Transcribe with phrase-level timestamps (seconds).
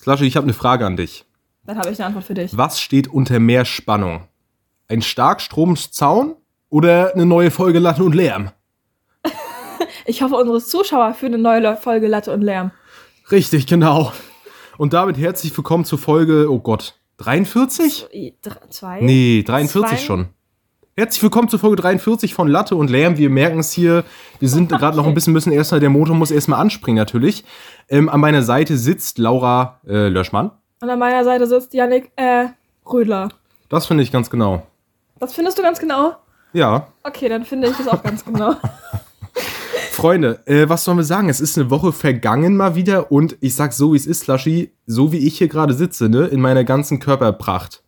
[0.00, 1.24] Slasche, ich habe eine Frage an dich.
[1.64, 2.56] Dann habe ich eine Antwort für dich.
[2.56, 4.28] Was steht unter mehr Spannung?
[4.86, 6.36] Ein Starkstromzaun
[6.70, 8.50] oder eine neue Folge Latte und Lärm?
[10.06, 12.70] Ich hoffe, unsere Zuschauer für eine neue Folge Latte und Lärm.
[13.30, 14.10] Richtig, genau.
[14.78, 18.06] Und damit herzlich willkommen zur Folge, oh Gott, 43?
[18.70, 19.00] Zwei?
[19.02, 19.96] Nee, 43 Zwei?
[19.98, 20.28] schon.
[20.98, 23.18] Herzlich willkommen zur Folge 43 von Latte und Lärm.
[23.18, 24.02] Wir merken es hier,
[24.40, 27.44] wir sind gerade noch ein bisschen, müssen erstmal, der Motor muss erstmal anspringen natürlich.
[27.88, 30.50] Ähm, an meiner Seite sitzt Laura äh, Löschmann.
[30.80, 32.46] Und an meiner Seite sitzt Yannick äh,
[32.84, 33.28] Rödler.
[33.68, 34.66] Das finde ich ganz genau.
[35.20, 36.16] Das findest du ganz genau?
[36.52, 38.56] Ja, Okay, dann finde ich das auch ganz genau.
[39.92, 41.28] Freunde, äh, was sollen wir sagen?
[41.28, 44.72] Es ist eine Woche vergangen mal wieder und ich sag so, wie es ist, Laschi,
[44.84, 47.84] so wie ich hier gerade sitze, ne, in meiner ganzen Körperpracht,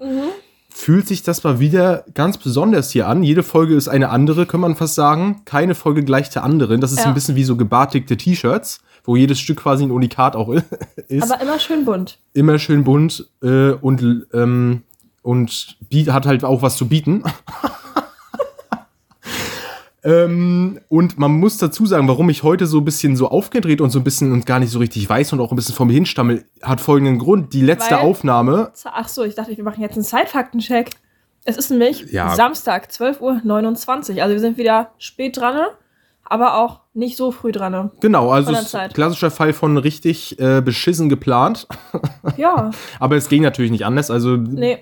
[0.80, 3.22] fühlt sich das mal wieder ganz besonders hier an.
[3.22, 5.42] Jede Folge ist eine andere, kann man fast sagen.
[5.44, 6.80] Keine Folge gleich der anderen.
[6.80, 7.04] Das ist Ja.
[7.06, 10.48] ein bisschen wie so gebartigte T-Shirts, wo jedes Stück quasi ein Unikat auch
[11.08, 11.30] ist.
[11.30, 12.18] Aber immer schön bunt.
[12.32, 14.82] Immer schön bunt äh, und, ähm,
[15.22, 15.76] und
[16.08, 17.22] hat halt auch was zu bieten.
[20.02, 23.90] ähm, und man muss dazu sagen, warum ich heute so ein bisschen so aufgedreht und
[23.90, 25.92] so ein bisschen und gar nicht so richtig weiß und auch ein bisschen vor mir
[25.92, 27.52] hinstammel, hat folgenden Grund.
[27.52, 30.90] Die letzte Weil- Aufnahme, Ach so, ich dachte, wir machen jetzt einen Zeitfaktencheck.
[31.44, 32.34] Es ist nämlich Ja.
[32.34, 34.22] Samstag, 12.29 Uhr.
[34.22, 35.68] Also wir sind wieder spät dran,
[36.24, 37.90] aber auch nicht so früh dran.
[38.00, 38.52] genau, also
[38.92, 41.66] klassischer Fall von richtig äh, beschissen geplant.
[42.36, 44.10] Ja, Aber es ging natürlich nicht anders.
[44.10, 44.78] Also nee.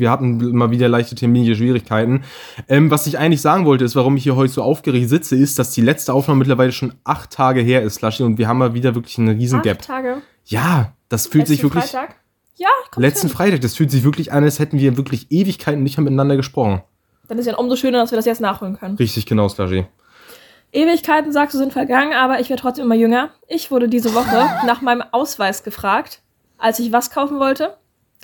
[0.00, 2.24] Wir hatten mal wieder leichte terminliche Schwierigkeiten.
[2.68, 5.58] Ähm, was ich eigentlich sagen wollte, ist, warum ich hier heute so aufgeregt sitze, ist,
[5.58, 8.74] dass die letzte Aufnahme mittlerweile schon acht Tage her ist, Laschi, und wir haben mal
[8.74, 9.82] wieder wirklich einen riesen Acht Gap.
[9.82, 10.22] Tage.
[10.44, 11.90] Ja, das fühlt sich Letzten wirklich.
[11.90, 12.16] Freitag?
[12.56, 13.36] Ja, kommt Letzten hin.
[13.36, 16.82] Freitag, das fühlt sich wirklich an, als hätten wir wirklich Ewigkeiten nicht mehr miteinander gesprochen.
[17.28, 18.96] Dann ist ja umso schöner, dass wir das jetzt nachholen können.
[18.96, 19.86] Richtig genau, Slashy.
[20.72, 23.30] Ewigkeiten, sagst du, sind vergangen, aber ich werde trotzdem immer jünger.
[23.46, 26.22] Ich wurde diese Woche nach meinem Ausweis gefragt,
[26.56, 27.76] als ich was kaufen wollte.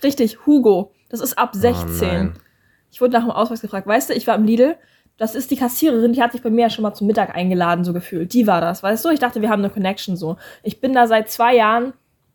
[0.03, 0.93] Richtig, Hugo.
[1.09, 2.09] Das ist ab 16.
[2.09, 2.35] nein.
[2.91, 3.87] ich wurde nach dem Ausweis gefragt.
[3.87, 4.77] Weißt du, ich war im Lidl.
[5.17, 7.85] Das ist die Kassiererin, die hat sich bei mir ja schon mal zum Mittag eingeladen,
[7.85, 8.33] so gefühlt.
[8.33, 9.09] Die war das, weißt du?
[9.09, 10.37] Ich dachte, wir haben eine Connection so.
[10.63, 11.93] Ich bin da seit zwei Jahren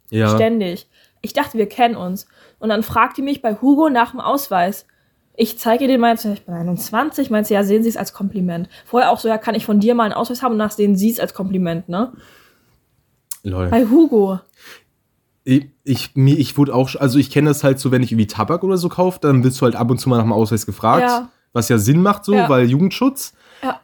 [0.09, 0.28] Ja.
[0.28, 0.90] ständig.
[1.22, 2.28] Ich dachte, wir kennen uns.
[2.59, 4.86] Und dann fragt die mich bei Hugo nach dem Ausweis.
[5.36, 8.12] Ich zeige ihr den mal, ich bin 21, meint sie, ja, sehen Sie es als
[8.14, 8.68] Kompliment.
[8.86, 10.96] Vorher auch so, ja, kann ich von dir mal einen Ausweis haben und nach sehen
[10.97, 12.12] Sie es als Kompliment, ne?
[13.44, 13.70] Lol.
[13.70, 14.40] Bei Hugo.
[15.46, 18.64] Ich, ich, ich wurde auch, also ich kenne das halt so, wenn ich irgendwie Tabak
[18.64, 21.02] oder so kaufe, dann wirst du halt ab und zu mal nach dem Ausweis gefragt.
[21.04, 21.30] Ja.
[21.52, 22.48] Was ja Sinn macht so, Ja.
[22.50, 23.34] weil Jugendschutz.
[23.62, 23.80] Ja.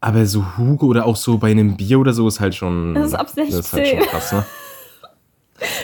[0.00, 2.94] Aber so Hugo oder auch so bei einem Bier oder so ist halt schon.
[2.94, 3.98] Das ist ab Das ist halt 16.
[4.00, 4.44] schon krass, ne?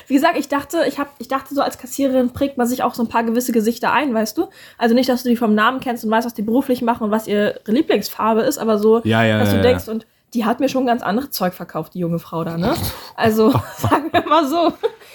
[0.09, 2.93] Wie gesagt, ich dachte, ich, hab, ich dachte, so als Kassiererin prägt man sich auch
[2.93, 4.49] so ein paar gewisse Gesichter ein, weißt du?
[4.77, 7.11] Also nicht, dass du die vom Namen kennst und weißt, was die beruflich machen und
[7.13, 10.61] was ihre Lieblingsfarbe ist, aber so, Ja, ja, dass du ja, denkst, und die hat
[10.61, 12.75] mir schon ganz anderes Zeug verkauft, die junge Frau da, ne?
[13.17, 14.73] Also, sagen wir mal so.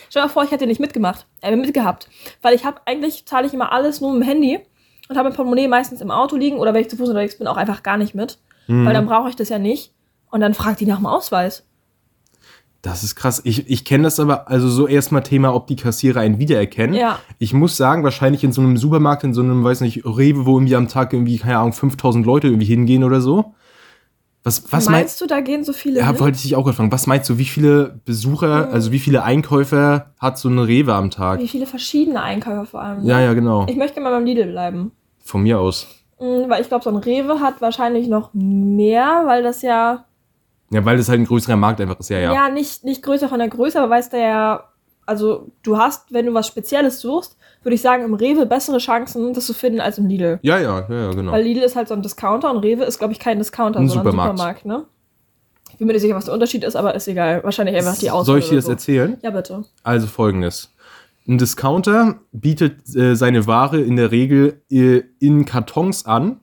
[0.09, 2.09] Stell dir mal vor, ich hätte nicht mitgemacht, äh, mitgehabt.
[2.41, 4.59] Weil ich habe eigentlich, zahle ich immer alles nur mit dem Handy
[5.09, 7.47] und habe mein Portemonnaie meistens im Auto liegen oder wenn ich zu Fuß unterwegs bin,
[7.47, 8.39] auch einfach gar nicht mit.
[8.67, 8.85] Mhm.
[8.85, 9.93] Weil dann brauche ich das ja nicht.
[10.31, 11.65] Und dann fragt die nach dem Ausweis.
[12.81, 13.41] Das ist krass.
[13.45, 16.95] Ich, ich kenne das aber, also so erstmal Thema, ob die Kassierer einen wiedererkennen.
[16.95, 17.19] Ja.
[17.39, 20.57] Ich muss sagen, wahrscheinlich in so einem Supermarkt, in so einem, weiß nicht, Rewe, wo
[20.57, 23.55] irgendwie am Tag irgendwie, keine Ahnung, 5000 Leute irgendwie hingehen oder so.
[24.45, 26.19] Was, was meinst Meinst du, da gehen so viele Ja, hin?
[26.19, 26.91] wollte ich dich auch gerade fragen.
[26.91, 31.09] Was meinst du, wie viele Besucher, also wie viele Einkäufer hat so eine Rewe am
[31.09, 31.39] Tag?
[31.39, 33.01] Wie viele verschiedene Einkäufer vor allem.
[33.01, 33.09] ne?
[33.09, 33.65] Ja, ja, genau.
[33.67, 34.91] Ich möchte mal beim Lidl bleiben.
[35.23, 35.87] Von mir aus.
[36.19, 40.05] Mm, Weil ich glaube, so ein Rewe hat wahrscheinlich noch mehr, weil das ja,
[40.69, 42.49] Ja, weil das halt ein größerer Markt einfach ist, ja, ja, ja.
[42.49, 44.63] nicht, nicht größer von der Größe, aber weißt du ja,
[45.07, 47.35] also du hast, wenn du was Spezielles suchst,
[47.65, 50.39] würde ich sagen, im Rewe bessere Chancen, das zu finden als im Lidl.
[50.43, 51.31] Ja, ja, ja, ja, genau.
[51.31, 53.89] Weil Lidl ist halt so ein Discounter und Rewe ist, glaube ich, kein Discounter, Ein
[53.89, 54.31] sondern Supermarkt.
[54.33, 54.85] ein Supermarkt, ne?
[55.71, 57.43] Ich bin mir nicht sicher, was der Unterschied ist, aber ist egal.
[57.43, 58.25] Wahrscheinlich einfach die Auswahl.
[58.25, 58.71] Soll ich dir das so.
[58.71, 59.17] erzählen?
[59.23, 59.65] Ja, bitte.
[59.83, 60.73] Also folgendes.
[61.27, 66.39] Ein Discounter bietet äh, seine Ware in der Regel äh, in Kartons an.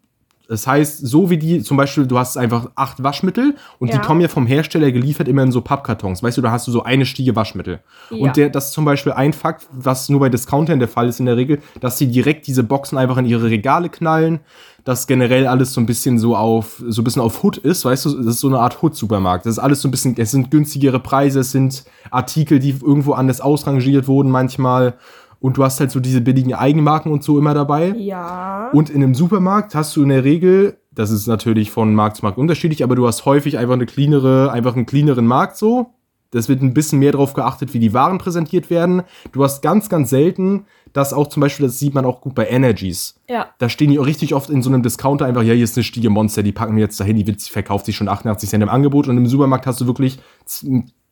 [0.52, 3.94] Das heißt, so wie die, zum Beispiel, du hast einfach acht Waschmittel und Ja.
[3.96, 6.22] die kommen ja vom Hersteller geliefert immer in so Pappkartons.
[6.22, 7.80] Weißt du, da hast du so eine Stiege Waschmittel.
[8.10, 8.18] Ja.
[8.18, 11.20] Und der, das ist zum Beispiel ein Fakt, was nur bei Discountern der Fall ist
[11.20, 14.40] in der Regel, dass sie direkt diese Boxen einfach in ihre Regale knallen,
[14.84, 18.04] dass generell alles so ein bisschen so auf, so ein bisschen auf Hood ist, weißt
[18.04, 19.46] du, das ist so eine Art Hood-Supermarkt.
[19.46, 23.14] Das ist alles so ein bisschen, es sind günstigere Preise, es sind Artikel, die irgendwo
[23.14, 24.94] anders ausrangiert wurden manchmal.
[25.42, 27.88] Und du hast halt so diese billigen Eigenmarken und so immer dabei.
[27.98, 28.70] Ja.
[28.72, 32.24] Und in einem Supermarkt hast du in der Regel, das ist natürlich von Markt zu
[32.24, 35.94] Markt unterschiedlich, aber du hast häufig einfach eine cleanere, einfach einen cleaneren Markt so.
[36.30, 39.02] Das wird ein bisschen mehr darauf geachtet, wie die Waren präsentiert werden.
[39.32, 42.48] Du hast ganz, ganz selten, dass auch zum Beispiel, das sieht man auch gut bei
[42.48, 43.20] Energies.
[43.28, 43.48] ja.
[43.58, 45.82] Da stehen die auch richtig oft in so einem Discounter einfach, ja, hier ist eine
[45.82, 48.68] Stiege Monster, die packen wir jetzt dahin, die wird, verkauft sich schon 88 Cent im
[48.68, 49.08] Angebot.
[49.08, 50.20] Und im Supermarkt hast du wirklich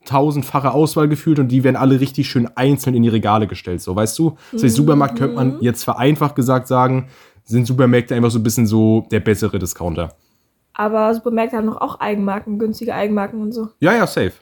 [0.04, 3.82] tausendfache Auswahl gefühlt und die werden alle richtig schön einzeln in die Regale gestellt.
[3.82, 4.36] So, weißt du?
[4.52, 7.08] Das heißt, Supermarkt könnte man jetzt vereinfacht gesagt sagen,
[7.44, 10.14] sind Supermärkte einfach so ein bisschen so der bessere Discounter.
[10.72, 13.68] Aber Supermärkte haben doch auch Eigenmarken, günstige Eigenmarken und so.
[13.80, 14.32] Ja, ja, safe.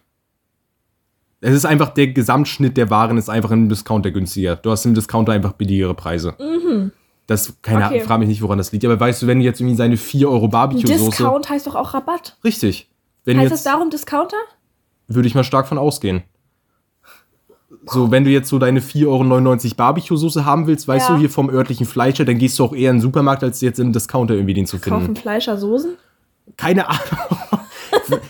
[1.41, 4.57] Es ist einfach der Gesamtschnitt der Waren ist einfach im Discounter günstiger.
[4.57, 6.35] Du hast im Discounter einfach billigere Preise.
[7.27, 7.95] Das, keine Okay.
[7.95, 8.85] Ahnung, frage mich nicht, woran das liegt.
[8.85, 11.11] Aber weißt du, wenn du jetzt irgendwie seine 4 Euro Barbecue-Soße.
[11.11, 12.37] Discount heißt doch auch Rabatt.
[12.43, 12.91] Richtig.
[13.25, 14.37] Wenn Heißt das darum Discounter?
[15.09, 16.23] Würde ich mal stark von ausgehen.
[17.87, 21.15] So, wenn du jetzt so deine 4,99 Euro Barbecue-Soße haben willst, weißt Ja.
[21.15, 23.79] du, hier vom örtlichen Fleischer, dann gehst du auch eher in den Supermarkt, als jetzt
[23.81, 25.01] im Discounter irgendwie den zu finden.
[25.01, 25.93] Kaufen Fleischer Soßen?
[26.57, 27.01] Keine Ahnung.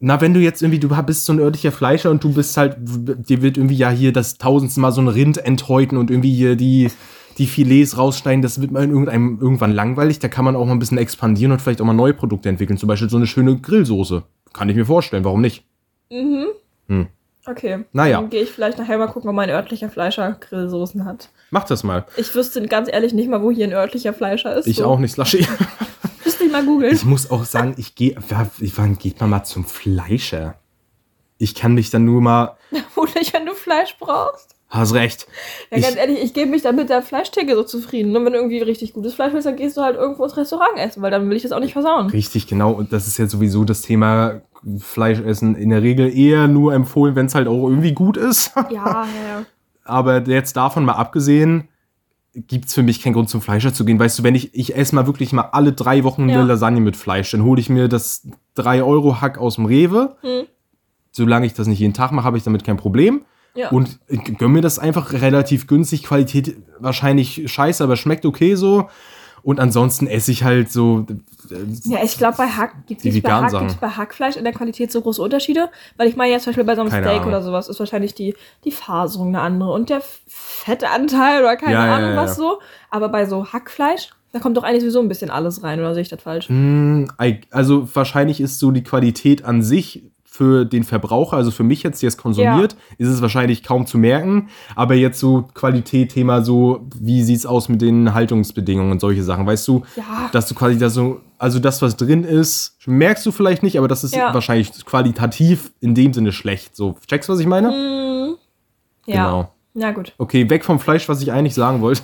[0.00, 2.76] Na, wenn du jetzt irgendwie, du bist so ein örtlicher Fleischer und du bist halt,
[2.78, 6.54] dir wird irgendwie ja hier das tausendste Mal so ein Rind enthäuten und irgendwie hier
[6.54, 6.90] die,
[7.38, 10.20] die Filets rausschneiden, das wird mal in irgendeinem irgendwann langweilig.
[10.20, 12.78] Da kann man auch mal ein bisschen expandieren und vielleicht auch mal neue Produkte entwickeln.
[12.78, 14.22] Zum Beispiel so eine schöne Grillsoße.
[14.52, 15.64] Kann ich mir vorstellen, warum nicht?
[17.46, 17.84] Okay.
[17.92, 18.20] Naja.
[18.20, 21.30] Dann gehe ich vielleicht nachher mal gucken, ob mein örtlicher Fleischer Grillsoßen hat.
[21.50, 22.04] Mach das mal.
[22.18, 24.66] Ich wüsste ganz ehrlich nicht mal, wo hier ein örtlicher Fleischer ist.
[24.66, 24.84] Ich so.
[24.86, 25.46] auch nicht, Slushy.
[26.24, 26.94] Müsste ich mal googeln.
[26.94, 30.56] Ich muss auch sagen, ich gehe, wann geht man mal zum Fleischer?
[31.38, 32.56] Ich kann mich dann nur mal,
[32.92, 34.56] Vermutlich, wenn du Fleisch brauchst.
[34.68, 35.26] hast recht.
[35.70, 38.14] Ja, Ich- ganz ehrlich, ich gebe mich dann mit der Fleischtheke so zufrieden.
[38.14, 40.76] Und wenn du irgendwie richtig gutes Fleisch willst, dann gehst du halt irgendwo ins Restaurant
[40.76, 42.08] essen, weil dann will ich das auch nicht versauen.
[42.10, 42.72] Richtig, genau.
[42.72, 44.42] Und das ist ja sowieso das Thema
[44.78, 48.52] Fleischessen in der Regel eher nur empfohlen, wenn es halt auch irgendwie gut ist.
[48.70, 49.06] Ja, ja.
[49.84, 51.68] Aber jetzt davon mal abgesehen,
[52.34, 53.98] gibt's für mich keinen Grund zum Fleischer zu gehen.
[53.98, 56.36] Weißt du, wenn ich, ich esse mal wirklich mal alle drei Wochen Ja.
[56.36, 60.16] eine Lasagne mit Fleisch, dann hole ich mir das 3-Euro-Hack aus dem Rewe.
[60.20, 60.44] Hm.
[61.10, 63.22] Solange ich das nicht jeden Tag mache, habe ich damit kein Problem.
[63.54, 63.70] Ja.
[63.70, 63.98] Und
[64.38, 66.04] gönn mir das einfach relativ günstig.
[66.04, 68.88] Qualität wahrscheinlich scheiße, aber schmeckt okay so.
[69.42, 71.06] Und ansonsten esse ich halt so.
[71.84, 74.90] Ja, ich glaube, bei Hack gibt es bei, Hack, gibt's bei Hackfleisch in der Qualität
[74.92, 75.68] so große Unterschiede.
[75.96, 77.28] Weil ich meine jetzt zum Beispiel bei so einem Keine Steak Ahnung.
[77.28, 78.34] oder sowas ist wahrscheinlich die,
[78.64, 82.60] die Faserung eine andere und der Fettanteil oder keine Ja, ja, Ahnung ja, was so.
[82.90, 86.02] Aber bei so Hackfleisch, da kommt doch eigentlich sowieso ein bisschen alles rein, oder sehe
[86.02, 86.48] ich das falsch?
[86.50, 90.02] Mm, ei- Also wahrscheinlich ist so die Qualität an sich
[90.38, 93.98] für den Verbraucher, also für mich jetzt, der es konsumiert, ist es wahrscheinlich kaum zu
[93.98, 94.50] merken.
[94.76, 99.46] Aber jetzt so Qualität, Thema so, wie sieht's aus mit den Haltungsbedingungen und solche Sachen,
[99.46, 99.82] weißt du?
[99.96, 100.28] Ja.
[100.30, 103.88] Dass du quasi da so, also das, was drin ist, merkst du vielleicht nicht, aber
[103.88, 104.32] das ist Ja.
[104.32, 106.76] wahrscheinlich qualitativ in dem Sinne schlecht.
[106.76, 107.70] So, checkst du, was ich meine?
[107.70, 108.36] Mm,
[109.10, 109.26] ja.
[109.26, 109.52] Genau.
[109.74, 110.12] Na gut.
[110.18, 112.02] Okay, weg vom Fleisch, was ich eigentlich sagen wollte.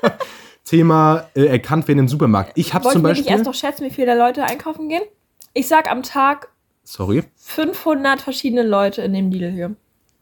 [0.64, 2.52] Thema äh, erkannt werden im Supermarkt.
[2.54, 3.30] Ich habe zum Beispiel.
[3.30, 5.02] erst noch schätzen, wie viele Leute einkaufen gehen?
[5.52, 6.48] Ich sag am Tag
[6.88, 9.74] Sorry, 500 verschiedene Leute in dem Lidl hier.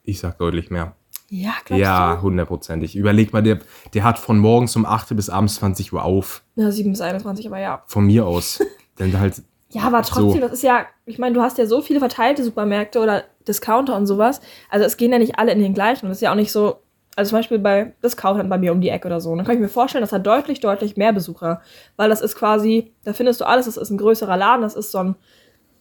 [0.03, 0.97] ich sag deutlich mehr.
[1.29, 2.97] Ja, glaubst Ja, hundertprozentig.
[2.97, 3.59] Überleg mal, der,
[3.93, 6.43] der hat von morgens um 8 bis abends 20 Uhr auf.
[6.57, 7.83] Ja, 7 bis 21, aber ja.
[7.87, 8.63] Von mir aus.
[8.99, 10.39] Denn halt, Ja, aber trotzdem, So.
[10.41, 14.07] das ist ja, ich meine, du hast ja so viele verteilte Supermärkte oder Discounter und
[14.07, 14.41] sowas.
[14.71, 16.07] Also es gehen ja nicht alle in den gleichen.
[16.07, 16.77] Und das ist ja auch nicht so,
[17.17, 19.35] also zum Beispiel bei Discountern bei mir um die Ecke oder so.
[19.35, 21.63] Dann kann ich mir vorstellen, das hat deutlich, deutlich mehr Besucher.
[21.97, 24.93] Weil das ist quasi, da findest du alles, das ist ein größerer Laden, das ist
[24.93, 25.17] so ein,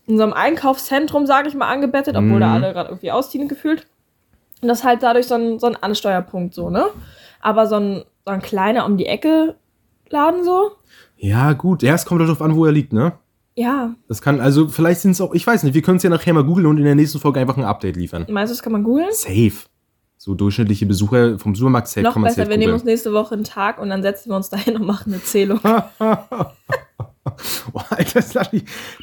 [0.06, 2.40] in so einem Einkaufszentrum, sage ich mal, angebettet, obwohl Mhm.
[2.42, 3.88] da alle gerade irgendwie ausziehen gefühlt.
[4.62, 6.86] Und das ist halt dadurch so ein, so ein Ansteuerpunkt so, ne?
[7.42, 9.56] Aber so ein, so ein kleiner um die Ecke
[10.10, 10.72] Laden so,
[11.18, 11.84] ja, gut.
[11.84, 13.14] Ja, es kommt halt darauf an, wo er liegt, ne?
[13.56, 16.10] ja, Das kann, also vielleicht sind es auch, ich weiß nicht, wir können es ja
[16.10, 18.26] nachher mal googeln und in der nächsten Folge einfach ein Update liefern.
[18.30, 19.12] meinst du, das kann man googeln?
[19.12, 19.54] Safe.
[20.18, 23.36] So durchschnittliche Besucher vom Supermarkt safe Noch kann man besser, wir nehmen uns nächste Woche
[23.36, 25.60] einen Tag und dann setzen wir uns dahin und machen eine Zählung.
[27.73, 28.21] Oh, Alter,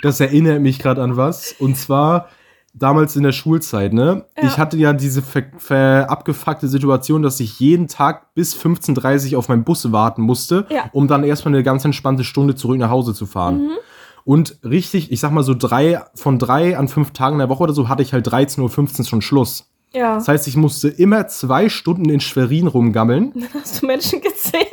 [0.02, 1.54] das erinnert mich gerade an was.
[1.58, 2.28] Und zwar
[2.74, 4.26] damals in der Schulzeit, ne?
[4.36, 4.44] Ja.
[4.46, 9.38] Ich hatte ja diese ver ver abgefuckte Situation, dass ich jeden Tag bis 15.30 Uhr
[9.38, 10.84] auf meinen Bus warten musste, Ja.
[10.92, 13.62] um dann erstmal eine ganz entspannte Stunde zurück nach Hause zu fahren.
[13.64, 13.70] Mhm.
[14.24, 17.62] Und richtig, ich sag mal so drei, von drei an fünf Tagen in der Woche
[17.64, 19.66] oder so hatte ich halt 13.15 Uhr schon Schluss.
[19.92, 20.14] Ja.
[20.16, 23.32] Das heißt, ich musste immer zwei Stunden in Schwerin rumgammeln.
[23.60, 24.68] Hast du Menschen gezählt?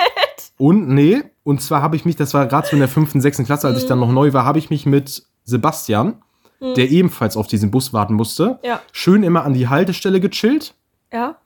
[0.57, 3.45] Und nee, und zwar habe ich mich, das war gerade so in der fünften, sechsten
[3.45, 6.15] Klasse, als ich dann noch neu war, habe ich mich mit Sebastian,
[6.59, 8.81] der ebenfalls auf diesen Bus warten musste, Ja.
[8.91, 10.73] schön immer an die Haltestelle gechillt,
[11.13, 11.37] Ja.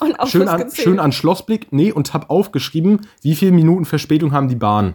[0.00, 4.32] Und auch schön an, schön an Schlossblick, nee, und habe aufgeschrieben, wie viele Minuten Verspätung
[4.32, 4.94] haben die Bahn.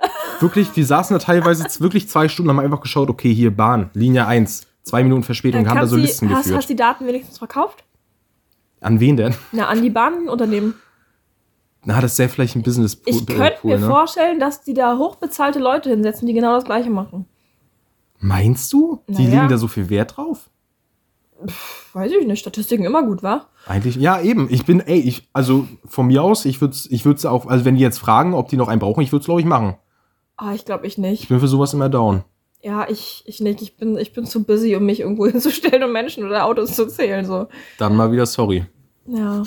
[0.40, 4.26] Wirklich, wir saßen da teilweise wirklich zwei Stunden, haben einfach geschaut, okay, hier Bahn, Linie
[4.26, 6.58] 1, zwei Minuten Verspätung, Dann haben da so Listen hast, geführt.
[6.58, 7.84] hast die Daten wenigstens verkauft?
[8.80, 9.34] An wen denn?
[9.52, 10.74] Na, an die Bahnunternehmen.
[11.88, 15.58] Na, das ist ja vielleicht ein business Ich könnte mir vorstellen, dass die da hochbezahlte
[15.58, 17.24] Leute hinsetzen, die genau das Gleiche machen.
[18.18, 19.00] Meinst du?
[19.08, 20.50] Die legen da so viel Wert drauf?
[21.94, 22.40] Weiß ich nicht.
[22.40, 23.46] Statistiken immer gut, wa?
[23.66, 24.48] Eigentlich, ja, eben.
[24.50, 27.64] Ich bin, ey, ich, also von mir aus, ich würde es ich würd's auch, also
[27.64, 29.78] wenn die jetzt fragen, ob die noch einen brauchen, ich würde es, glaube ich, machen.
[30.36, 31.28] Ah, ich glaube ich Ich nicht.
[31.30, 32.22] bin für sowas immer down.
[32.60, 33.62] Ja, ich, ich nicht.
[33.62, 36.86] Ich bin, ich bin zu busy, um mich irgendwo hinzustellen und Menschen oder Autos zu
[36.86, 37.24] zählen.
[37.24, 37.46] So.
[37.78, 38.66] Dann mal wieder sorry.
[39.10, 39.42] Ja.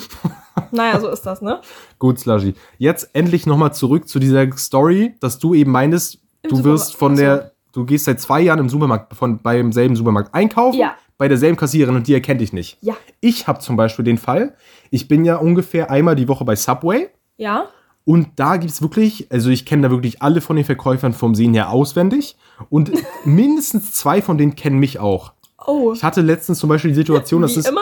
[0.72, 1.60] naja, so ist das, ne?
[1.98, 2.54] Gut, Slushy.
[2.78, 6.98] Jetzt endlich nochmal zurück zu dieser Story, dass du eben meintest, Im du wirst Supermarkt,
[6.98, 7.22] von ach so.
[7.22, 10.96] der, du gehst seit zwei Jahren im Supermarkt, von, beim selben Supermarkt einkaufen, Ja.
[11.16, 12.78] bei derselben Kassiererin und die erkennt dich nicht.
[12.80, 12.96] Ja.
[13.20, 14.56] Ich habe zum Beispiel den Fall,
[14.90, 17.66] ich bin ja ungefähr einmal die Woche bei Subway Ja?
[18.04, 21.34] und da gibt es wirklich, also ich kenne da wirklich alle von den Verkäufern vom
[21.36, 22.36] Sehen her auswendig
[22.68, 22.90] und
[23.24, 25.32] mindestens zwei von denen kennen mich auch.
[25.64, 25.92] Oh.
[25.94, 27.80] Ich hatte letztens zum Beispiel die Situation, das Wie ist, immer?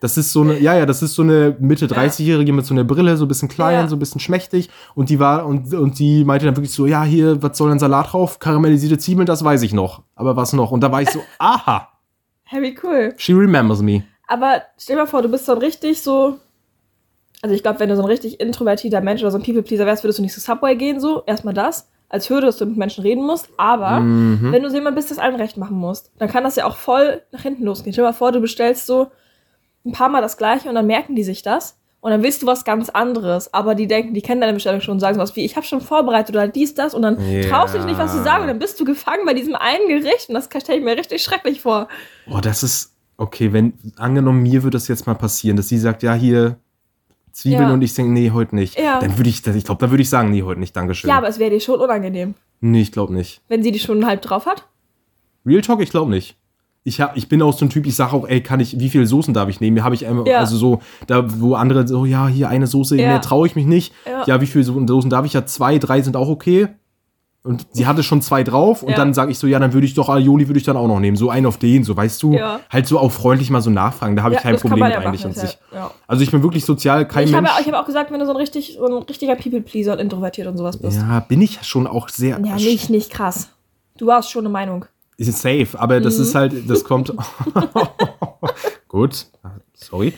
[0.00, 2.84] Das ist so eine, ja, ja, das ist so eine Mitte 30-Jährige mit so einer
[2.84, 3.88] Brille, so ein bisschen klein, Ja.
[3.88, 4.70] so ein bisschen schmächtig.
[4.94, 7.78] Und die war, und, und die meinte dann wirklich so, ja, hier, was soll ein
[7.78, 8.38] Salat drauf?
[8.38, 10.02] Karamellisierte Zwiebeln, das weiß ich noch.
[10.14, 10.70] Aber was noch?
[10.72, 11.88] Und da war ich so, aha,
[12.52, 13.14] wie cool.
[13.18, 14.02] she remembers me.
[14.26, 16.38] Aber stell dir mal vor, du bist so ein richtig so.
[17.42, 20.04] Also ich glaube, wenn du so ein richtig introvertierter Mensch oder so ein People-Pleaser wärst,
[20.04, 21.22] würdest du nicht zu Subway gehen, so.
[21.26, 21.88] Erstmal das.
[22.08, 23.48] Als Hürde, dass du mit Menschen reden musst.
[23.56, 24.52] Aber Mhm.
[24.52, 26.76] wenn du so jemand bist, das allen recht machen musst, dann kann das ja auch
[26.76, 27.92] voll nach hinten losgehen.
[27.92, 29.08] Stell dir mal vor, du bestellst so
[29.84, 31.76] ein paar Mal das Gleiche und dann merken die sich das.
[32.02, 33.52] Und dann willst du was ganz anderes.
[33.52, 35.82] Aber die denken, die kennen deine Bestellung schon und sagen sowas wie, ich habe schon
[35.82, 36.94] vorbereitet oder dies, das.
[36.94, 37.42] Und dann Ja.
[37.48, 38.42] traust du dich nicht, was zu sagen.
[38.42, 40.28] Und dann bist du gefangen bei diesem einen Gericht.
[40.30, 41.88] Und das stelle ich mir richtig schrecklich vor.
[42.30, 46.02] Oh, das ist, okay, wenn, angenommen, mir würde das jetzt mal passieren, dass sie sagt,
[46.02, 46.56] ja, hier,
[47.32, 47.74] Zwiebeln Ja.
[47.74, 48.78] und ich denke, nee, heute nicht.
[48.80, 48.98] Ja.
[48.98, 51.08] Dann würde ich, ich glaube, da würde ich sagen, nee, heute nicht, Dankeschön.
[51.10, 53.40] Ja, aber es wäre dir schon unangenehm, nee, ich glaube nicht.
[53.48, 54.64] wenn sie die schon halb drauf hat.
[55.46, 56.36] Real Talk, ich glaube nicht.
[56.82, 58.88] Ich, hab, ich bin auch so ein Typ, ich sage auch, ey, kann ich, wie
[58.88, 59.76] viele Soßen darf ich nehmen?
[59.76, 60.38] Hier habe ich einmal, Ja.
[60.38, 63.08] also so, da, wo andere so, ja, hier eine Soße, Ja.
[63.08, 63.92] mehr traue ich mich nicht.
[64.06, 64.24] Ja.
[64.26, 64.40] Ja.
[64.40, 65.34] wie viele So- Soßen darf ich?
[65.34, 66.68] Ja, zwei, drei sind auch okay.
[67.42, 69.94] Und sie hatte schon zwei drauf und dann sage ich so, ja, dann würde ich
[69.94, 71.16] doch Aioli würde ich dann auch noch nehmen.
[71.16, 72.38] So einen auf den, so weißt du,
[72.70, 74.14] halt so auch freundlich mal so nachfragen.
[74.14, 75.58] Da habe ich kein Problem mit eigentlich an sich.
[75.72, 75.78] ja.
[75.78, 75.90] Ja.
[76.06, 77.54] Also ich bin wirklich sozial, kein Ich habe, Mensch.
[77.60, 80.48] ich habe auch gesagt, wenn du so ein, richtig, so ein richtiger People-Pleaser und introvertiert
[80.48, 80.98] und sowas bist.
[80.98, 82.38] ja, bin ich schon auch sehr.
[82.44, 83.48] Ja, nicht, nicht krass.
[83.96, 84.84] Du hast schon eine Meinung.
[85.20, 86.22] Ist safe, aber das Mhm.
[86.22, 87.12] ist halt, das kommt.
[88.88, 89.26] Gut,
[89.74, 90.14] sorry.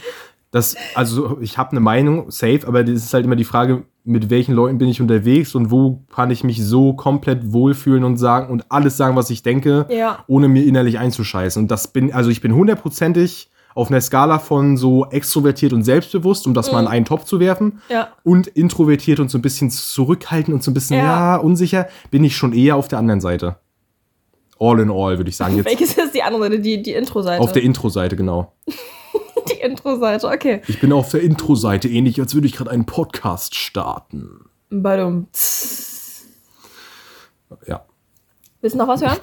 [0.52, 4.28] Das, also ich habe eine Meinung, safe, aber das ist halt immer die Frage, mit
[4.30, 8.50] welchen Leuten bin ich unterwegs und wo kann ich mich so komplett wohlfühlen und sagen
[8.52, 10.24] und alles sagen, was ich denke, Ja.
[10.26, 11.62] ohne mir innerlich einzuscheißen.
[11.62, 16.46] Und das bin, also ich bin hundertprozentig auf einer Skala von so extrovertiert und selbstbewusst,
[16.46, 18.08] um das mal in einen Topf zu werfen, Ja.
[18.22, 21.36] und introvertiert und so ein bisschen zurückhaltend und so ein bisschen, ja, Ja.
[21.36, 23.56] unsicher, bin ich schon eher auf der anderen Seite.
[24.62, 25.56] All in all, würde ich sagen.
[25.56, 26.60] Jetzt Welches ist die andere Seite?
[26.60, 27.42] Die, die Intro-Seite.
[27.42, 28.52] auf der Intro-Seite, genau.
[29.50, 30.62] die Intro-Seite, okay.
[30.68, 34.46] Ich bin auf der Intro-Seite, ähnlich als würde ich gerade einen Podcast starten.
[34.70, 35.26] Badum.
[37.66, 37.84] Ja,
[38.62, 39.18] Willst du noch was hören?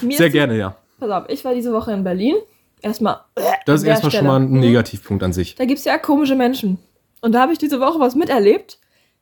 [0.16, 0.76] Sehr gerne, ja.
[1.00, 2.36] Pass auf, ich war diese Woche in Berlin.
[2.80, 3.20] Erstmal.
[3.66, 4.52] Das ist erstmal schon mal ein.
[4.52, 5.56] Negativpunkt an sich.
[5.56, 6.78] Da gibt es ja komische Menschen.
[7.20, 8.78] Und da habe ich diese Woche was miterlebt.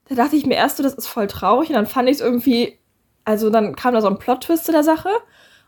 [0.09, 1.71] Da dachte ich mir erst so, das ist voll traurig.
[1.71, 2.79] Und dann fand ich es irgendwie.
[3.31, 5.09] Also dann kam da so ein Plot-Twist zu der Sache.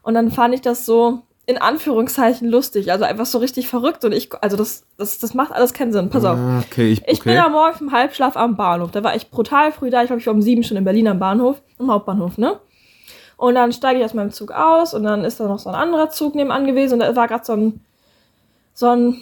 [0.03, 2.91] Und dann fand ich das so in Anführungszeichen lustig.
[2.93, 4.05] Also einfach so richtig verrückt.
[4.05, 4.31] Und ich.
[4.43, 6.11] Also das, das, das macht alles keinen Sinn.
[6.11, 6.37] Pass auf.
[6.39, 7.47] Ah, Okay, ich, Ich bin okay.
[7.47, 8.91] am Morgen im Halbschlaf am Bahnhof.
[8.91, 10.03] Da war ich brutal früh da.
[10.03, 12.59] Ich glaube, ich war um sieben schon in Berlin am Bahnhof, im Hauptbahnhof, ne?
[13.37, 15.75] Und dann steige ich aus meinem Zug aus und dann ist da noch so ein
[15.75, 17.81] anderer Zug nebenan gewesen und da war gerade so ein,
[18.73, 19.21] so ein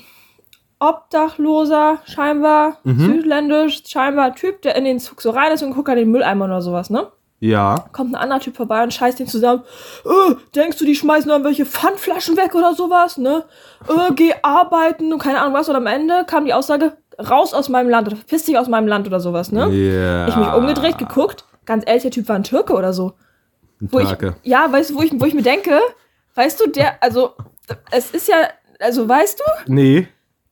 [0.78, 2.98] Obdachloser, scheinbar, Mhm.
[3.00, 6.46] südländisch, scheinbar Typ, der in den Zug so rein ist und guckt an den Mülleimer
[6.46, 7.06] oder sowas, ne?
[7.40, 7.86] Ja.
[7.92, 9.62] Kommt ein anderer Typ vorbei und scheißt den zusammen.
[10.04, 13.44] Äh, denkst du, die schmeißen irgendwelche Pfandflaschen weg oder sowas, ne?
[13.88, 15.68] Äh, geh arbeiten und keine Ahnung was.
[15.68, 18.88] Und am Ende kam die Aussage, raus aus meinem Land oder verpiss dich aus meinem
[18.88, 19.68] Land oder sowas, ne?
[19.70, 20.28] Ja.
[20.28, 21.44] Ich mich umgedreht, geguckt.
[21.64, 23.14] Ganz ehrlich, der Typ war ein Türke oder so.
[23.80, 25.80] Wo ich, ja, weißt du, wo ich, wo ich mir denke,
[26.34, 27.32] weißt du, der, also,
[27.90, 28.36] es ist ja,
[28.78, 30.08] also weißt du, Nee.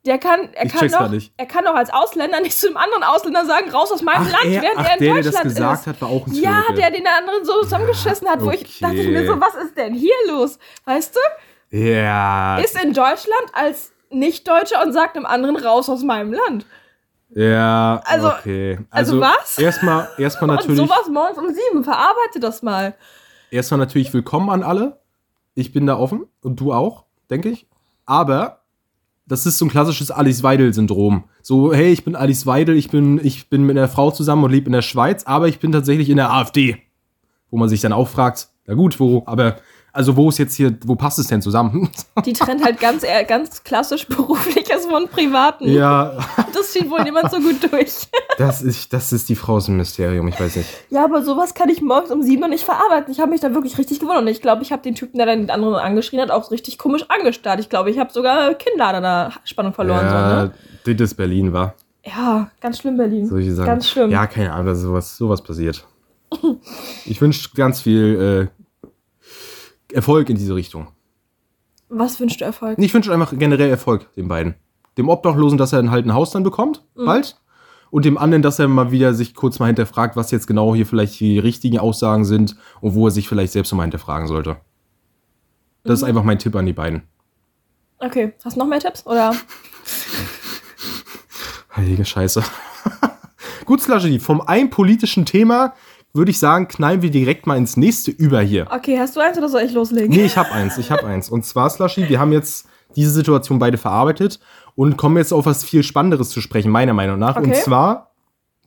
[0.09, 1.33] Der kann, er Ich kann nicht.
[1.37, 4.33] er kann doch als Ausländer nicht zu einem anderen Ausländer sagen, raus aus meinem Ach,
[4.33, 5.87] Land, er, während ach er in der, der Deutschland das gesagt ist.
[5.87, 6.75] hat, war auch ein Ja, Türke.
[6.81, 8.73] der den anderen so zusammengeschissen hat, wo ich okay.
[8.81, 10.59] dachte ich mir so, was ist denn hier los?
[10.85, 11.77] Weißt du?
[11.79, 12.59] Ja.
[12.59, 16.65] Ist in Deutschland als Nicht-Deutscher und sagt einem anderen raus aus meinem Land.
[17.31, 18.79] Ja, Also- okay.
[18.91, 19.59] also was?
[19.59, 22.95] Erstmal, erstmal Und natürlich, sowas morgens um sieben, verarbeite das mal.
[23.51, 24.99] erstmal natürlich willkommen an alle.
[25.55, 27.67] Ich bin da offen und du auch, denke ich.
[28.07, 28.63] Aber
[29.29, 31.25] das ist so ein klassisches Alice Weidel-Syndrom.
[31.43, 34.51] So, hey, ich bin Alice Weidel, ich bin, ich bin mit einer Frau zusammen und
[34.51, 36.79] lebe in der Schweiz, aber ich bin tatsächlich in der AfD.
[37.51, 39.59] Wo man sich dann auch fragt, na gut, wo, aber,
[39.99, 41.91] also wo ist jetzt hier, wo passt es denn zusammen?
[42.25, 45.69] Die trennt halt ganz, ganz klassisch berufliches von privaten.
[45.69, 46.13] ja,
[46.55, 47.95] Das zieht wohl niemand so gut durch.
[48.39, 50.69] das ist, das ist die Frau aus dem Mysterium, ich weiß nicht.
[50.91, 53.11] Ja, aber sowas kann ich morgens um sieben noch nicht verarbeiten.
[53.13, 54.23] Ich habe mich da wirklich richtig gewundert.
[54.23, 56.79] Und ich glaube, ich habe den Typen, der dann den anderen angeschrien hat, auch richtig
[56.79, 57.59] komisch angestarrt.
[57.59, 60.07] Ich glaube, ich habe sogar Kinnlader da Spannung verloren.
[60.07, 60.41] ja,
[60.85, 60.95] So, ne?
[60.95, 61.75] das ist Berlin, war.
[62.05, 63.27] ja, ganz schlimm, Berlin.
[63.27, 63.67] solche Sachen.
[63.67, 64.11] Ganz schlimm.
[64.11, 65.85] Ja, keine Ahnung, dass sowas, sowas passiert.
[67.05, 68.49] Ich wünsche ganz viel
[69.93, 70.89] Erfolg in diese Richtung.
[71.89, 72.79] Was wünschst du Erfolg?
[72.79, 74.55] Ich wünsche einfach generell Erfolg den beiden.
[74.99, 77.41] Dem Obdachlosen, dass er dann halt ein Haus dann bekommt, bald.
[77.91, 80.85] Und dem anderen, dass er mal wieder sich kurz mal hinterfragt, was jetzt genau hier
[80.85, 84.59] vielleicht die richtigen Aussagen sind und wo er sich vielleicht selbst nochmal hinterfragen sollte.
[85.85, 87.03] Das ist einfach mein Tipp an die beiden.
[87.99, 89.07] Okay, hast du noch mehr Tipps?
[89.07, 89.35] Oder?
[91.77, 92.43] Heilige Scheiße.
[93.65, 95.75] Gut, Slushy, vom einen politischen Thema
[96.15, 98.67] würde ich sagen, knallen wir direkt mal ins nächste über hier.
[98.71, 100.09] Okay, hast du eins oder soll ich loslegen?
[100.11, 101.29] Nee, ich habe eins, ich habe eins.
[101.29, 104.41] Und zwar, Slushy, wir haben jetzt diese Situation beide verarbeitet
[104.75, 107.37] und kommen jetzt auf was viel Spannenderes zu sprechen, meiner Meinung nach.
[107.37, 107.61] Und Okay.
[107.63, 108.13] zwar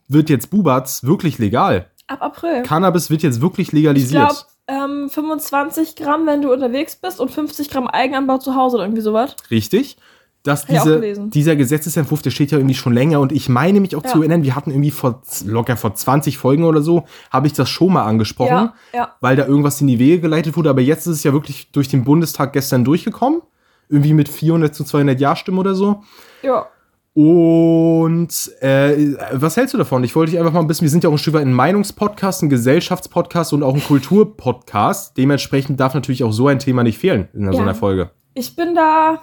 [0.07, 1.87] wird jetzt Bubatz wirklich legal.
[2.07, 2.63] Ab April.
[2.63, 4.27] Cannabis wird jetzt wirklich Ich legalisiert.
[4.67, 8.85] glaube, ähm, 25 Gramm, wenn du unterwegs bist und 50 Gramm Eigenanbau zu Hause oder
[8.85, 9.35] irgendwie sowas.
[9.49, 9.97] Richtig.
[10.43, 14.03] Dass diese, dieser Gesetzesentwurf, der steht ja irgendwie schon länger und ich meine mich auch
[14.03, 14.09] Ja.
[14.09, 17.69] zu erinnern, wir hatten irgendwie vor locker vor 20 Folgen oder so, habe ich das
[17.69, 19.15] schon mal angesprochen, Ja, ja.
[19.21, 21.89] weil da irgendwas in die Wege geleitet wurde, aber jetzt ist es ja wirklich durch
[21.89, 23.41] den Bundestag gestern durchgekommen,
[23.87, 26.01] irgendwie mit 400 zu 200 Ja-Stimmen oder so.
[26.41, 26.65] Ja.
[27.13, 28.29] Und
[28.61, 30.03] äh, was hältst du davon?
[30.03, 31.53] Ich wollte dich einfach mal ein bisschen, wir sind ja auch ein Stück weit ein
[31.53, 35.17] Meinungspodcast, ein Gesellschaftspodcast und auch ein Kulturpodcast.
[35.17, 38.11] Dementsprechend darf natürlich auch so ein Thema nicht fehlen in so einer Folge.
[38.33, 39.21] Ich bin da.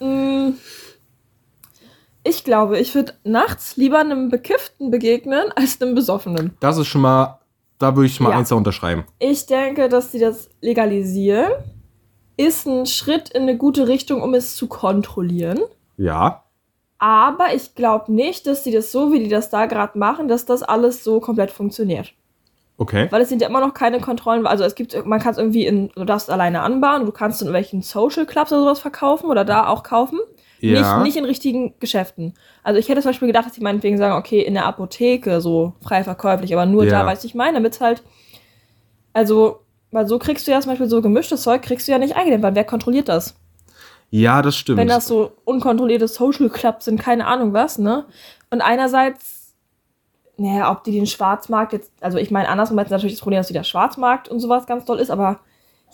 [0.00, 0.52] Mh,
[2.24, 6.56] ich glaube, ich würde nachts lieber einem Bekifften begegnen als einem Besoffenen.
[6.60, 7.38] Das ist schon mal,
[7.78, 8.38] da würde ich mal Ja.
[8.38, 9.04] eins unterschreiben.
[9.18, 11.52] Ich denke, dass sie das legalisieren,
[12.36, 15.60] ist ein Schritt in eine gute Richtung, um es zu kontrollieren.
[15.96, 16.44] Ja.
[16.98, 20.46] Aber ich glaube nicht, dass sie das so, wie die das da gerade machen, dass
[20.46, 22.14] das alles so komplett funktioniert.
[22.76, 23.06] Okay.
[23.10, 24.46] Weil es sind ja immer noch keine Kontrollen.
[24.46, 27.52] Also es gibt, man kann es irgendwie in, du darfst alleine anbauen, du kannst in
[27.52, 30.18] welchen Social Clubs oder sowas verkaufen oder da auch kaufen.
[30.58, 30.96] Ja.
[30.98, 32.34] Nicht, nicht in richtigen Geschäften.
[32.62, 35.74] Also ich hätte zum Beispiel gedacht, dass sie meinetwegen sagen, okay, in der Apotheke so
[35.82, 37.00] frei verkäuflich, aber nur Ja.
[37.02, 38.02] da, weiß ich meine, damit es halt,
[39.12, 42.16] also, weil so kriegst du ja zum Beispiel so gemischtes Zeug, kriegst du ja nicht
[42.16, 43.36] eingedämmt, weil wer kontrolliert das?
[44.10, 44.78] Ja, das stimmt.
[44.78, 48.06] Wenn das so unkontrollierte Social Clubs sind, keine Ahnung was, ne?
[48.50, 49.33] Und einerseits,
[50.36, 53.48] naja, ob die den Schwarzmarkt jetzt, also ich meine, andersrum ist natürlich das Problem, dass
[53.48, 55.40] der Schwarzmarkt und sowas ganz toll ist, aber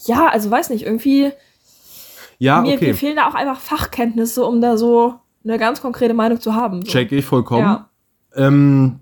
[0.06, 1.32] ja, also weiß nicht, irgendwie,
[2.38, 2.88] ja, mir, okay.
[2.88, 5.14] mir fehlen da auch einfach Fachkenntnisse, um da so
[5.44, 6.82] eine ganz konkrete Meinung zu haben.
[6.82, 6.90] So.
[6.90, 7.62] Check ich vollkommen.
[7.62, 7.90] Ja.
[8.34, 9.00] Ähm,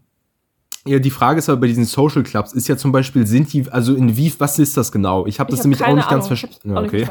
[0.89, 3.71] ja, die Frage ist aber bei diesen Social Clubs, ist ja zum Beispiel, sind die,
[3.71, 5.27] also in wie, was ist das genau?
[5.27, 6.71] Ich habe das hab nämlich auch nicht ganz Ahnung, ich verstanden.
[6.71, 7.07] Ja, okay.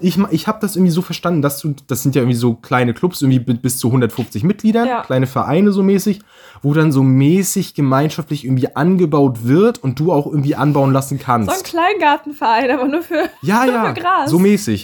[0.00, 2.92] Ich, ich habe das irgendwie so verstanden, dass du, das sind ja irgendwie so kleine
[2.94, 5.02] Clubs, irgendwie bi- bis zu 150 Mitgliedern, Ja.
[5.02, 6.20] kleine Vereine so mäßig,
[6.62, 11.50] wo dann so mäßig gemeinschaftlich irgendwie angebaut wird und du auch irgendwie anbauen lassen kannst.
[11.50, 13.28] So ein Kleingartenverein, aber nur für.
[13.42, 14.30] Ja, Nur ja, für Gras.
[14.30, 14.82] so mäßig.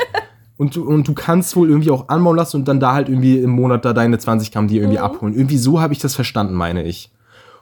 [0.57, 3.39] Und du, und du kannst wohl irgendwie auch anbauen lassen und dann da halt irgendwie
[3.39, 5.05] im Monat da deine 20 Gramm dir irgendwie Mhm.
[5.05, 5.35] abholen.
[5.35, 7.11] Irgendwie so habe ich das verstanden, meine ich.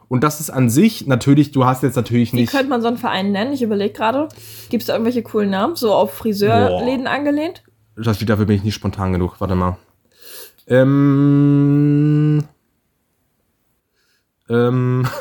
[0.09, 2.53] Und das ist an sich, natürlich, du hast jetzt natürlich Wie nicht.
[2.53, 3.53] könnte man so einen Verein nennen?
[3.53, 4.29] Ich überlege gerade.
[4.71, 5.75] Gibt es da irgendwelche coolen Namen?
[5.75, 7.65] So auf Friseurläden angelehnt?
[7.97, 9.41] Das, dafür bin ich nicht spontan genug.
[9.41, 9.79] Warte mal.
[10.69, 12.45] Ähm.
[14.49, 15.09] Ähm.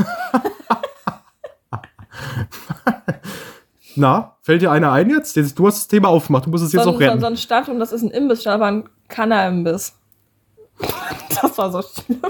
[3.95, 5.37] Na, fällt dir einer ein jetzt?
[5.57, 7.21] Du hast das Thema aufgemacht, du musst es jetzt so, auch retten.
[7.21, 9.93] so ein Stand und das ist ein Imbiss, aber ein Kanner-Imbiss.
[11.41, 12.21] Das war so schlimm.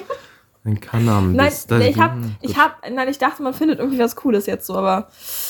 [0.65, 1.35] Ein Cannabis.
[1.35, 2.31] Nein, das, nee, ich hab, Gut.
[2.41, 5.09] ich hab, nein, ich dachte, man findet irgendwie was Cooles jetzt so, aber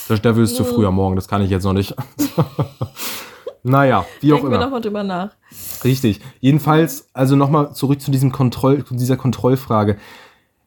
[0.10, 0.66] Das, da wirst du Mm.
[0.66, 1.96] früher morgen, das kann ich jetzt noch nicht.
[3.64, 4.66] naja, wie auch denken wir immer.
[4.66, 5.32] nochmal drüber nach.
[5.84, 6.20] Richtig.
[6.40, 9.98] Jedenfalls, also nochmal zurück zu diesem Kontroll, zu dieser Kontrollfrage.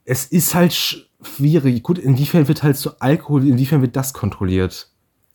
[0.04, 1.82] Es ist halt schwierig.
[1.82, 4.88] Gut, inwiefern wird halt so Alkohol, inwiefern wird das kontrolliert?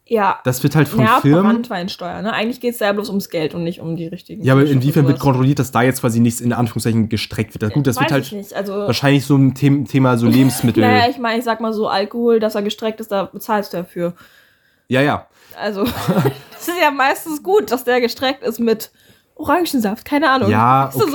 [0.05, 1.43] Ja, Das wird halt von ja, Firmen.
[1.53, 2.33] Brandweinsteuer, ne?
[2.33, 4.43] Eigentlich geht es ja bloß ums Geld und nicht um die richtigen.
[4.43, 7.73] Ja, aber inwiefern wird kontrolliert, dass da jetzt quasi nichts in Anführungszeichen gestreckt wird?
[7.73, 8.53] Gut, das wird Weiß halt ich nicht.
[8.53, 10.81] Also, wahrscheinlich so ein The Thema so Lebensmittel.
[10.83, 13.77] naja, ich meine, ich sag mal so, Alkohol, dass er gestreckt ist, da bezahlst du
[13.77, 14.13] dafür.
[14.89, 15.27] ja, ja.
[15.57, 15.83] Also,
[16.51, 18.91] das ist ja meistens gut, dass der gestreckt ist mit
[19.35, 20.49] Orangensaft, keine Ahnung.
[20.51, 21.05] Ja, so-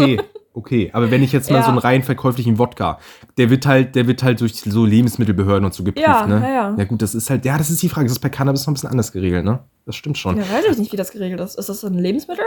[0.59, 0.91] okay.
[0.93, 1.63] Aber wenn ich jetzt mal Ja.
[1.63, 2.99] so einen rein verkäuflichen Wodka,
[3.39, 6.41] der wird halt, der wird halt durch so Lebensmittelbehörden und so geprüft, Ja, ne?
[6.43, 6.75] ja, ja.
[6.77, 8.07] Ja gut, das ist halt, ja, das ist die Frage.
[8.07, 9.61] Das ist bei Cannabis noch ein bisschen anders geregelt, ne?
[9.87, 10.37] Das stimmt schon.
[10.37, 11.59] Ja, weiß ich nicht, wie das geregelt ist.
[11.59, 12.45] Ist das ein Lebensmittel?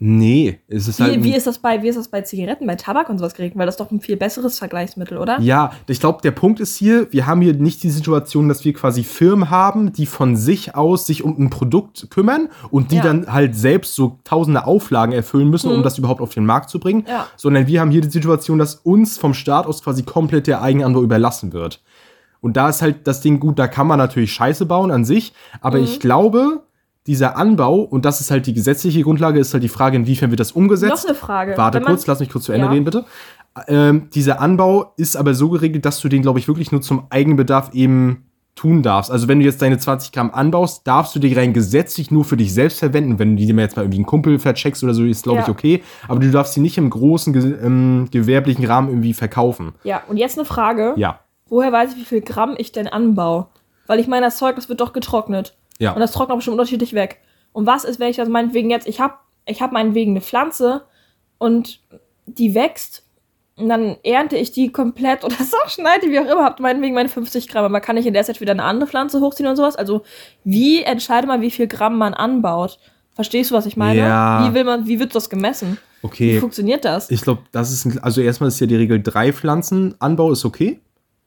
[0.00, 1.12] Nee, es ist halt.
[1.12, 3.32] Wie, ein- wie, ist das bei, wie ist das bei Zigaretten, bei Tabak und sowas
[3.34, 3.56] geregelt?
[3.56, 5.38] Weil das ist doch ein viel besseres Vergleichsmittel, oder?
[5.40, 8.72] ja, ich glaube, der Punkt ist hier, wir haben hier nicht die Situation, dass wir
[8.74, 13.02] quasi Firmen haben, die von sich aus sich um ein Produkt kümmern und die Ja.
[13.04, 15.82] dann halt selbst so tausende Auflagen erfüllen müssen, um Mhm.
[15.84, 17.04] das überhaupt auf den Markt zu bringen.
[17.08, 17.28] Ja.
[17.36, 21.02] Sondern wir haben hier die Situation, dass uns vom Staat aus quasi komplett der Eigenanbau
[21.02, 21.82] überlassen wird.
[22.40, 25.32] Und da ist halt das Ding gut, da kann man natürlich Scheiße bauen an sich,
[25.62, 25.84] aber Mhm.
[25.84, 26.64] ich glaube,
[27.06, 30.40] dieser Anbau, und das ist halt die gesetzliche Grundlage, ist halt die Frage, inwiefern wird
[30.40, 31.02] das umgesetzt.
[31.04, 31.54] Noch eine Frage.
[31.56, 32.72] Warte kurz, lass mich kurz zu Ende Ja.
[32.72, 33.04] reden, bitte.
[33.68, 37.06] Ähm, dieser Anbau ist aber so geregelt, dass du den, glaube ich, wirklich nur zum
[37.10, 38.24] Eigenbedarf eben
[38.56, 39.10] tun darfst.
[39.10, 42.36] Also wenn du jetzt deine 20 Gramm anbaust, darfst du die rein gesetzlich nur für
[42.36, 43.18] dich selbst verwenden.
[43.18, 45.44] Wenn du die mir jetzt mal irgendwie einen Kumpel vercheckst oder so, ist glaube Ja.
[45.44, 45.82] ich okay.
[46.08, 49.72] Aber du darfst sie nicht im großen ge ähm, gewerblichen Rahmen irgendwie verkaufen.
[49.82, 50.94] Ja, und jetzt eine Frage.
[50.96, 51.18] Ja.
[51.48, 53.46] Woher weiß ich, wie viel Gramm ich denn anbaue?
[53.88, 55.54] Weil ich meine, das Zeug, das wird doch getrocknet.
[55.78, 55.92] Ja.
[55.92, 57.20] Und das trocknet auch bestimmt unterschiedlich weg.
[57.52, 59.14] Und was ist, wenn ich das meinetwegen jetzt, ich habe
[59.46, 60.82] ich hab meinetwegen eine Pflanze
[61.38, 61.80] und
[62.26, 63.02] die wächst
[63.56, 67.08] und dann ernte ich die komplett oder so schneide, wie auch immer, habt meinetwegen meine
[67.08, 67.64] 50 Gramm.
[67.64, 69.76] Aber kann ich in der Zeit wieder eine andere Pflanze hochziehen und sowas?
[69.76, 70.02] Also,
[70.42, 72.78] wie entscheidet man, wie viel Gramm man anbaut?
[73.14, 74.00] Verstehst du, was ich meine?
[74.00, 74.48] Ja.
[74.48, 75.78] Wie will man, wie wird das gemessen?
[76.00, 76.40] Wie Okay.
[76.40, 77.10] funktioniert das?
[77.10, 80.44] Ich glaube, das ist, ein, also erstmal ist ja die Regel, drei Pflanzen Anbau ist
[80.44, 80.80] okay.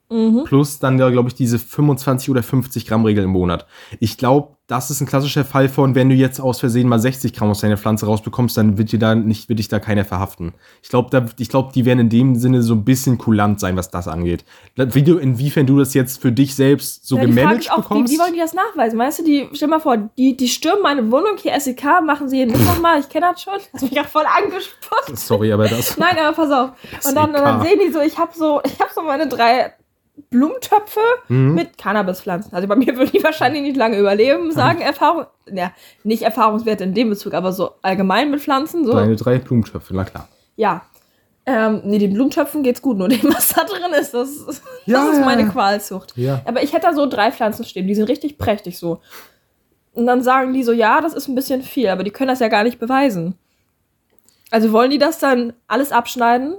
[0.10, 0.43] Mhm.
[0.46, 3.65] Plus dann ja, glaube ich, diese 25 oder 50 Gramm Regel im Monat.
[4.00, 7.34] Ich glaube, das ist ein klassischer Fall von, wenn du jetzt aus Versehen mal 60
[7.34, 10.54] Gramm aus deiner Pflanze rausbekommst, dann wird dir da nicht, wird dich da keiner verhaften.
[10.84, 13.78] Ich glaube, da, ich glaube, die werden in dem Sinne so ein bisschen kulant sein,
[13.78, 14.43] was das angeht.
[14.76, 17.82] Wie du, inwiefern du das jetzt für dich selbst so Ja, gemanagt ist auch, wie,
[17.84, 18.13] bekommst.
[18.13, 19.00] wie wollen die das nachweisen?
[19.00, 22.38] Weißt du, die, stell mal vor, die, die stürmen meine Wohnung hier, SEK, machen sie
[22.39, 23.54] jeden Mittwoch mal, ich kenne das schon.
[23.72, 25.17] Das mich gerade voll angespuckt.
[25.17, 25.98] Sorry, aber das.
[25.98, 26.72] Nein, aber pass auf.
[27.08, 29.74] Und dann, und dann sehen die so, ich habe so, ich habe so meine drei
[30.30, 30.99] Blumentöpfe
[31.30, 31.53] Mhm.
[31.53, 32.53] mit Cannabispflanzen.
[32.53, 35.25] Also bei mir würden die wahrscheinlich nicht lange überleben, sagen Erfahrung.
[35.51, 35.71] Ja,
[36.03, 38.86] nicht Erfahrungswerte in dem Bezug, aber so allgemein mit Pflanzen.
[38.86, 38.93] So.
[38.93, 40.27] Deine drei Blumentöpfe, na klar.
[40.56, 40.82] Ja.
[41.45, 45.10] Ähm, nee, den Blumentöpfen geht's gut, nur dem, was da drin ist, das, das Ja,
[45.12, 45.47] ist meine ja.
[45.49, 46.17] Qualzucht.
[46.17, 46.41] Ja.
[46.45, 48.99] Aber ich hätte da so drei Pflanzen stehen, die sind richtig prächtig so.
[49.93, 52.39] Und dann sagen die so, ja, das ist ein bisschen viel, aber die können das
[52.39, 53.36] ja gar nicht beweisen.
[54.51, 56.58] Also wollen die das dann alles abschneiden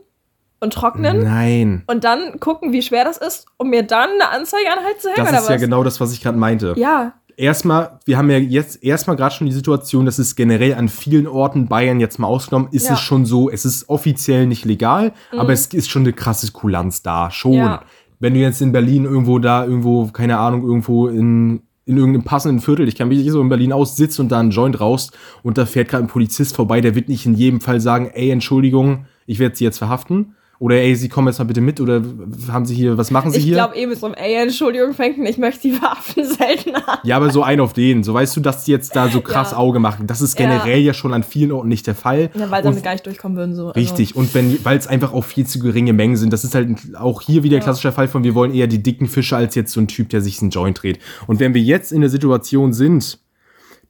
[0.61, 1.83] und trocknen Nein.
[1.87, 5.27] und dann gucken, wie schwer das ist, um mir dann eine Anzeige anhalt zu hängen
[5.27, 5.49] Das ist was?
[5.49, 6.75] ja genau das, was ich gerade meinte.
[6.77, 10.89] Ja, erstmal, wir haben ja jetzt erstmal gerade schon die Situation, dass es generell an
[10.89, 12.91] vielen Orten, Bayern jetzt mal ausgenommen, ist Ja.
[12.91, 12.95] Mhm.
[12.95, 17.03] es schon so, es ist offiziell nicht legal, aber es ist schon eine krasse Kulanz
[17.03, 17.55] da, schon.
[17.55, 17.83] Ja.
[18.21, 22.61] Wenn du jetzt in Berlin irgendwo da, irgendwo, keine Ahnung, irgendwo in, in irgendeinem passenden
[22.61, 25.13] Viertel, ich kann mich nicht so in Berlin aus, sitzt und da einen Joint raus
[25.45, 28.31] und da fährt gerade ein Polizist vorbei, der wird nicht in jedem Fall sagen, ey,
[28.31, 30.35] Entschuldigung, ich werde Sie jetzt verhaften.
[30.61, 32.03] Oder ey, Sie kommen jetzt mal bitte mit oder
[32.51, 33.55] haben Sie hier, was machen Sie ich hier?
[33.55, 36.99] glaube eh mit so einem Ey, Entschuldigung, an, ich möchte die Waffen selten an.
[37.05, 38.03] Ja, aber so ein auf den.
[38.03, 39.59] So weißt du, dass die jetzt da so krass Ja.
[39.59, 40.09] Auge machen.
[40.09, 40.47] Das ist Ja.
[40.49, 40.95] generell ja.
[40.95, 42.31] schon an vielen Orten nicht der Fall.
[42.35, 43.55] Ja, weil sie gar nicht durchkommen würden.
[43.55, 43.69] So.
[43.69, 44.17] Also, Richtig.
[44.17, 46.33] Und wenn, weil es einfach auch viel zu geringe Mengen sind.
[46.33, 47.63] Das ist halt auch hier wieder Ja.
[47.63, 50.23] klassischer Fall von, wir wollen eher die dicken Fische als jetzt so ein Typ, der
[50.23, 50.99] sich einen Joint dreht.
[51.29, 53.21] Und wenn wir jetzt in der Situation sind,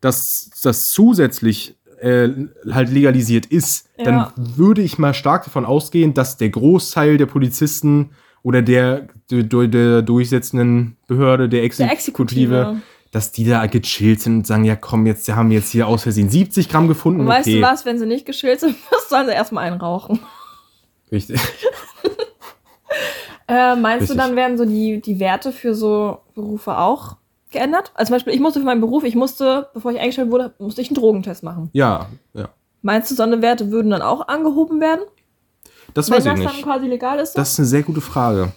[0.02, 2.28] dass das zusätzlich äh,
[2.70, 4.04] halt legalisiert ist, Ja.
[4.04, 8.10] dann würde ich mal stark davon ausgehen, dass der Großteil der Polizisten
[8.42, 12.76] oder der, der, der durchsetzenden Behörde, der Exekutive, Exekutive.
[13.10, 16.04] dass die da gechillt sind und sagen, ja komm, jetzt wir haben jetzt hier aus
[16.04, 17.20] Versehen 70 Gramm gefunden.
[17.20, 17.60] Und weißt okay.
[17.60, 18.76] du was, wenn sie nicht geschillt sind,
[19.08, 20.20] sollen sie erstmal einen rauchen.
[21.10, 21.40] Richtig.
[23.50, 24.16] Äh, meinst Richtig.
[24.18, 27.16] du, dann werden so die, die Werte für so Berufe auch
[27.50, 27.92] geändert?
[27.94, 30.80] Also zum Beispiel, ich musste für meinen Beruf, ich musste, bevor ich eingestellt wurde, musste
[30.82, 31.70] ich einen Drogentest machen.
[31.72, 32.48] Ja, ja.
[32.82, 35.00] Meinst du, so eine Werte würden dann auch angehoben werden?
[35.94, 36.54] Das wenn weiß ich das nicht.
[36.54, 37.32] dann quasi legal ist?
[37.32, 38.52] Das ist eine sehr gute Frage.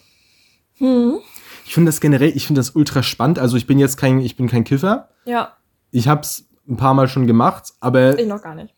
[0.77, 1.19] hm.
[1.65, 3.39] Ich finde das generell, ich finde das ultra spannend.
[3.39, 5.08] Also ich bin jetzt kein, ich bin kein Kiffer.
[5.23, 5.54] Ja,
[5.91, 8.73] Ich habe es ein paar Mal schon gemacht, aber ich noch gar nicht.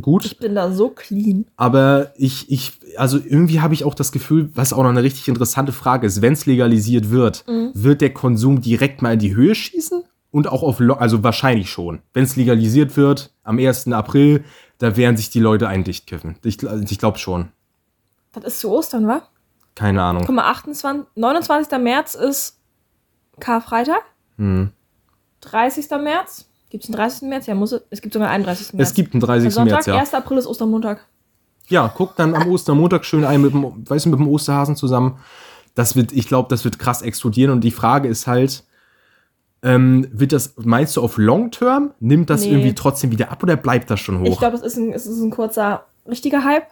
[0.00, 0.24] Gut.
[0.24, 1.46] Ich bin da so clean.
[1.56, 5.28] Aber ich, ich, also irgendwie habe ich auch das Gefühl, was auch noch eine richtig
[5.28, 7.70] interessante Frage ist, wenn es legalisiert wird, Mhm.
[7.74, 10.04] wird der Konsum direkt mal in die Höhe schießen?
[10.32, 12.02] Und auch auf, also wahrscheinlich schon.
[12.12, 13.88] Wenn es legalisiert wird, am 1.
[13.92, 14.44] April,
[14.78, 16.36] da werden sich die Leute eindicht kiffen.
[16.44, 17.48] Ich, gl- ich glaube schon.
[18.32, 19.22] Das ist zu Ostern, wa?
[19.74, 20.22] Keine Ahnung.
[20.26, 21.78] Guck mal, 28, 29.
[21.80, 22.58] März ist
[23.40, 24.02] Karfreitag.
[24.36, 24.70] Hm.
[25.40, 25.90] 30.
[26.02, 26.49] März.
[26.70, 27.28] Gibt es einen 30.
[27.28, 27.46] März?
[27.46, 27.82] Ja, muss es.
[27.90, 28.74] Es gibt sogar einen 31.
[28.74, 28.88] März.
[28.88, 29.52] Es gibt einen 30.
[29.52, 29.96] Sonntag, März, ja.
[29.98, 30.14] 1.
[30.14, 31.04] April ist Ostermontag.
[31.68, 35.18] Ja, guck dann am Ostermontag schön ein mit dem, weißt du, mit dem Osterhasen zusammen.
[35.74, 37.52] Das wird, ich glaube, das wird krass explodieren.
[37.52, 38.64] Und die Frage ist halt,
[39.62, 41.92] ähm, wird das, meinst du auf Long Term?
[42.00, 42.50] Nimmt das Nee.
[42.52, 44.26] irgendwie trotzdem wieder ab oder bleibt das schon hoch?
[44.26, 46.66] Ich glaube, es ist ein, es ist ein kurzer, richtiger Hype.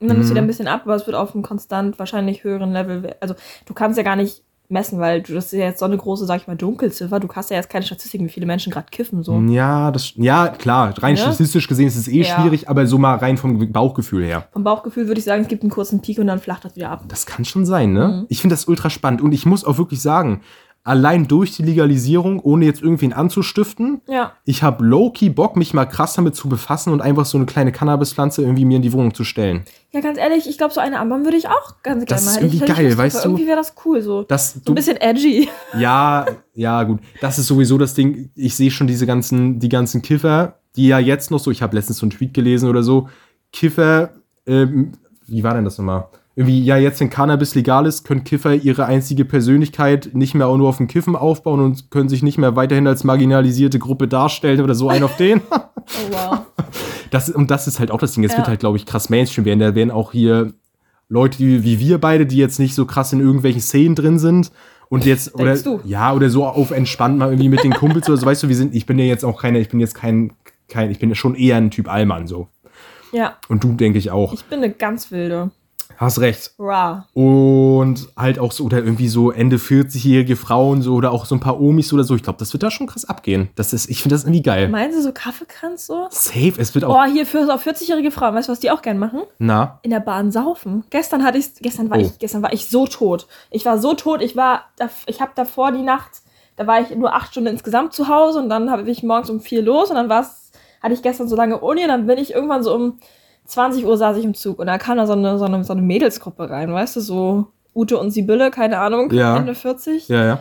[0.00, 0.22] Und dann Mhm.
[0.22, 3.16] ist wieder ein bisschen ab, aber es wird auf einem konstant wahrscheinlich höheren Level.
[3.20, 3.34] Also,
[3.66, 6.26] du kannst ja gar nicht messen, weil du das ist ja jetzt so eine große,
[6.26, 7.20] sag ich mal, Dunkelziffer.
[7.20, 9.22] Du hast ja jetzt keine Statistiken, wie viele Menschen gerade kiffen.
[9.22, 9.38] So.
[9.48, 11.20] ja, das, ja, klar, rein Ne?
[11.20, 12.40] statistisch gesehen ist es eh Ja.
[12.40, 14.46] schwierig, aber so mal rein vom Bauchgefühl her.
[14.52, 16.90] Vom Bauchgefühl würde ich sagen, es gibt einen kurzen Peak und dann flacht das wieder
[16.90, 17.04] ab.
[17.08, 18.08] Das kann schon sein, ne?
[18.08, 18.26] Mhm.
[18.28, 20.42] Ich finde das ultra spannend und ich muss auch wirklich sagen,
[20.88, 24.32] allein durch die Legalisierung, ohne jetzt irgendwen anzustiften, Ja.
[24.44, 27.72] ich habe low-key Bock, mich mal krass damit zu befassen und einfach so eine kleine
[27.72, 29.64] Cannabispflanze irgendwie mir in die Wohnung zu stellen.
[29.92, 32.34] Ja, ganz ehrlich, ich glaube, so eine Armband würde ich auch ganz Das gerne ist
[32.36, 32.42] mal.
[32.44, 33.28] irgendwie Hätte ich geil, weißt du?
[33.28, 34.22] Irgendwie wäre das cool so.
[34.22, 35.48] Das, So du, ein bisschen edgy.
[35.78, 37.00] ja, ja, gut.
[37.20, 38.30] Das ist sowieso das Ding.
[38.34, 41.76] Ich sehe schon diese ganzen, die ganzen Kiffer, die ja jetzt noch so, ich habe
[41.76, 43.08] letztens so einen Tweet gelesen oder so,
[43.52, 44.10] Kiffer,
[44.46, 44.92] ähm,
[45.26, 46.06] wie war denn das nochmal?
[46.38, 50.56] Irgendwie, ja, jetzt, wenn Cannabis legal ist, können Kiffer ihre einzige Persönlichkeit nicht mehr auch
[50.56, 54.60] nur auf dem Kiffen aufbauen und können sich nicht mehr weiterhin als marginalisierte Gruppe darstellen
[54.60, 55.40] oder so ein auf den.
[55.90, 56.38] Oh, wow.
[57.10, 58.22] Das, und das ist halt auch das Ding.
[58.22, 58.38] Es Ja.
[58.38, 59.58] wird halt, glaube ich, krass Mainstream werden.
[59.60, 60.52] Da werden auch hier
[61.08, 64.52] Leute wie, wie wir beide, die jetzt nicht so krass in irgendwelchen Szenen drin sind
[64.90, 65.80] und jetzt oder du?
[65.86, 68.26] ja oder so auf entspannt mal irgendwie mit den Kumpels oder so.
[68.26, 68.74] Weißt du, wir sind.
[68.74, 69.60] Ich bin ja jetzt auch keine.
[69.60, 70.34] Ich bin jetzt kein
[70.68, 70.90] kein.
[70.90, 72.48] Ich bin ja schon eher ein Typ Allmann so.
[73.12, 74.34] Ja, Und du denke ich auch.
[74.34, 75.50] ich bin eine ganz wilde.
[75.96, 76.52] Hast recht.
[76.58, 77.06] Ra.
[77.14, 81.40] Und halt auch so, oder irgendwie so Ende 40-jährige Frauen so oder auch so ein
[81.40, 82.14] paar Omis oder so.
[82.14, 83.48] Ich glaube, das wird da schon krass abgehen.
[83.56, 84.68] Das ist, ich finde das irgendwie geil.
[84.68, 86.06] Meinen Sie so Kaffeekranz so?
[86.10, 86.94] Safe, es wird auch.
[86.96, 89.22] Oh, hier für auf 40-jährige Frauen, weißt du, was die auch gern machen?
[89.38, 90.84] Na, In der Bahn saufen.
[90.90, 92.00] Gestern hatte ich, gestern war Oh.
[92.02, 93.26] ich, gestern war ich so tot.
[93.50, 94.66] Ich war so tot, ich war,
[95.06, 96.10] ich habe davor die Nacht,
[96.56, 99.40] da war ich nur acht Stunden insgesamt zu Hause und dann habe ich morgens um
[99.40, 102.32] vier los und dann war's, hatte ich gestern so lange Uni und dann bin ich
[102.34, 102.98] irgendwann so um
[103.48, 105.72] 20 Uhr saß ich im Zug und da kam da so eine, so eine, so
[105.72, 109.36] eine Mädelsgruppe rein, weißt du, so Ute und Sibylle, keine Ahnung, Ja.
[109.36, 110.08] Ende 40.
[110.08, 110.38] ja, ja.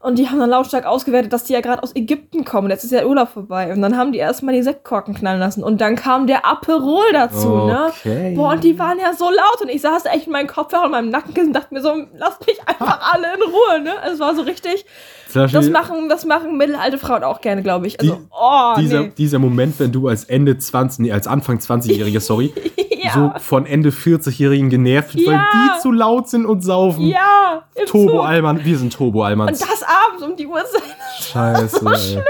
[0.00, 2.70] Und die haben dann lautstark ausgewertet, dass die ja gerade aus Ägypten kommen.
[2.70, 3.72] Jetzt ist ja Urlaub vorbei.
[3.72, 5.64] Und dann haben die erstmal die Sektkorken knallen lassen.
[5.64, 7.86] Und dann kam der Aperol dazu, ne?
[7.88, 8.32] Okay.
[8.36, 9.60] Boah, und die waren ja so laut.
[9.60, 12.46] Und ich saß echt in meinem Kopfhörer in meinem Nacken und dachte mir so, lasst
[12.46, 13.90] mich einfach alle in Ruhe, ne?
[14.12, 14.86] Es war so richtig.
[15.30, 18.00] Flasche, Das machen, das machen mittelalte Frauen auch gerne, glaube ich.
[18.00, 19.12] Also, Die- oh, dieser, nee.
[19.16, 22.52] dieser Moment, wenn du als Ende 20, nee, als Anfang 20-Jähriger, sorry,
[23.02, 23.12] Ja.
[23.12, 25.46] so von Ende 40-Jährigen genervt bist, weil Ja.
[25.76, 27.06] die zu laut sind und saufen.
[27.06, 28.24] Ja, Turbo Zug.
[28.26, 29.58] Allmann, wir sind Turbo Und Allmanns.
[29.60, 30.82] das abends um die Uhrzeit.
[31.20, 31.86] Scheiße.
[31.86, 32.22] ey.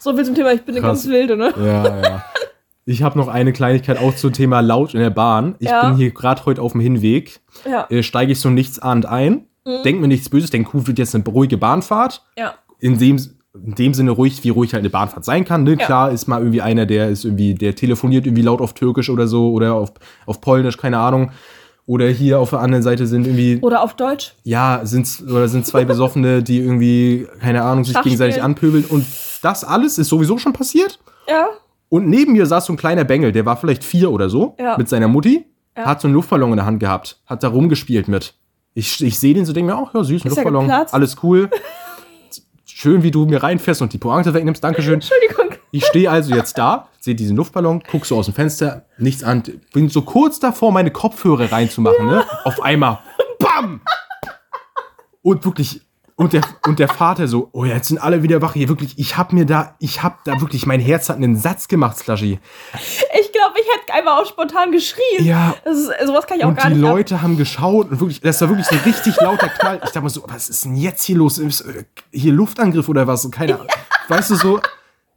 [0.00, 1.02] So viel zum Thema, ich bin eine Krass.
[1.02, 1.52] ganz wilde, ne?
[1.56, 2.24] Ja, ja.
[2.86, 5.54] Ich habe noch eine Kleinigkeit auch zum Thema laut in der Bahn.
[5.58, 5.86] Ich Ja.
[5.86, 7.40] bin hier gerade heute auf dem Hinweg.
[7.70, 7.86] Ja.
[7.90, 9.46] Äh, Steige ich so nichtsahnend ein.
[9.78, 9.82] Mhm.
[9.84, 12.22] Denk mir nichts Böses, denk, cool, wird jetzt eine ruhige Bahnfahrt.
[12.38, 12.54] Ja.
[12.78, 13.16] In dem,
[13.54, 15.64] in dem Sinne ruhig, wie ruhig halt eine Bahnfahrt sein kann.
[15.64, 15.76] Ne?
[15.78, 15.86] Ja.
[15.86, 19.26] Klar ist mal irgendwie einer, der ist irgendwie, der telefoniert irgendwie laut auf Türkisch oder
[19.26, 19.92] so oder auf,
[20.26, 21.30] auf Polnisch, keine Ahnung.
[21.86, 24.34] Oder hier auf der anderen Seite sind irgendwie, Oder auf Deutsch.
[24.44, 28.84] ja, sind, oder sind zwei Besoffene, die irgendwie, keine Ahnung, sich gegenseitig anpöbeln.
[28.84, 29.04] Und
[29.42, 31.00] das alles ist sowieso schon passiert.
[31.28, 31.48] Ja.
[31.88, 34.76] Und neben mir saß so ein kleiner Bengel, der war vielleicht vier oder so, Ja.
[34.78, 35.44] mit seiner Mutti,
[35.76, 35.86] Ja.
[35.86, 38.34] hat so einen Luftballon in der Hand gehabt, hat da rumgespielt mit.
[38.74, 40.94] Ich, ich sehe den so, denke mir, ach ja, süß, ein Luftballon, geplatzt?
[40.94, 41.50] alles cool.
[42.64, 44.94] Schön, wie du mir reinfährst und die Pointe wegnimmst, Dankeschön.
[44.94, 45.58] Entschuldigung.
[45.72, 49.42] Ich stehe also jetzt da, sehe diesen Luftballon, guck so aus dem Fenster, nichts an,
[49.72, 52.24] bin so kurz davor, meine Kopfhörer reinzumachen, ne?
[52.44, 53.00] Auf einmal,
[53.38, 53.80] BAM!
[55.22, 55.82] Und wirklich,
[56.20, 59.16] und der, und der Vater so, oh, jetzt sind alle wieder wach hier, wirklich, ich
[59.16, 62.38] hab mir da, ich hab da wirklich, mein Herz hat einen Satz gemacht, Slushy.
[63.18, 65.24] Ich glaube, ich hätte einfach auch spontan geschrien.
[65.24, 66.84] Ja, Das ist, sowas kann ich auch und gar die nicht.
[66.84, 69.76] ab- Leute haben geschaut und wirklich, das war wirklich so ein richtig lauter Knall.
[69.76, 71.38] Ich dachte mir so, was ist denn jetzt hier los?
[71.38, 73.28] Ist, äh, Hier Luftangriff oder was?
[73.30, 73.68] Keine Ahnung.
[74.08, 74.60] Weißt du so,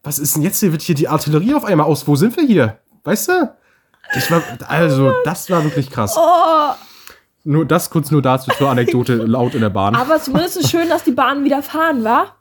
[0.04, 0.72] was ist denn jetzt hier?
[0.72, 2.08] Wird hier die Artillerie auf einmal aus?
[2.08, 2.78] Wo sind wir hier?
[3.04, 3.54] Weißt du?
[4.30, 6.16] War, also, das war wirklich krass.
[6.18, 6.72] Oh,
[7.46, 9.96] Nur das kurz nur dazu zur Anekdote laut in der Bahn.
[9.96, 12.36] aber zumindest ist schön, dass die Bahn wieder fahren war.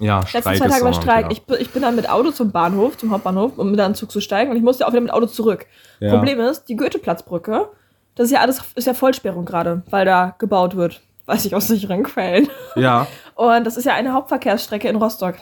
[0.00, 1.24] ja, Letzten Streik zwei ist Tage war Streik.
[1.26, 1.30] ja.
[1.30, 4.10] Ich, bin- ich bin dann mit Auto zum Bahnhof, zum Hauptbahnhof, um mit einem Zug
[4.10, 5.66] zu steigen und ich musste auch wieder mit Auto zurück.
[6.00, 6.16] Ja.
[6.16, 7.68] Problem ist, die Goetheplatzbrücke,
[8.16, 11.00] das ist ja alles, ist ja Vollsperrung gerade, weil da gebaut wird.
[11.26, 12.48] Weiß ich aus sicheren Quellen.
[12.74, 15.34] Ja, Und das ist ja eine Hauptverkehrsstrecke in Rostock.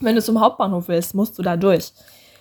[0.00, 1.92] Wenn du zum Hauptbahnhof willst, musst du da durch.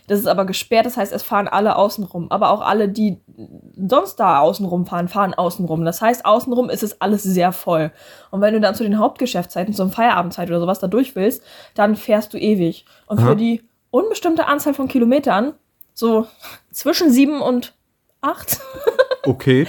[0.08, 2.32] Das ist aber gesperrt, das heißt, es fahren alle außenrum.
[2.32, 3.18] Aber auch alle, die
[3.76, 5.84] sonst da außenrum fahren, fahren außenrum.
[5.84, 7.92] Das heißt, außenrum ist es alles sehr voll.
[8.32, 11.96] Und wenn du dann zu den Hauptgeschäftszeiten, zum Feierabendzeit oder sowas da durch willst, dann
[11.96, 12.86] fährst du ewig.
[13.08, 13.30] Und Aha.
[13.30, 15.54] für die unbestimmte Anzahl von Kilometern,
[15.94, 16.28] so
[16.72, 17.74] zwischen sieben und
[18.22, 18.60] acht,
[19.24, 19.68] okay.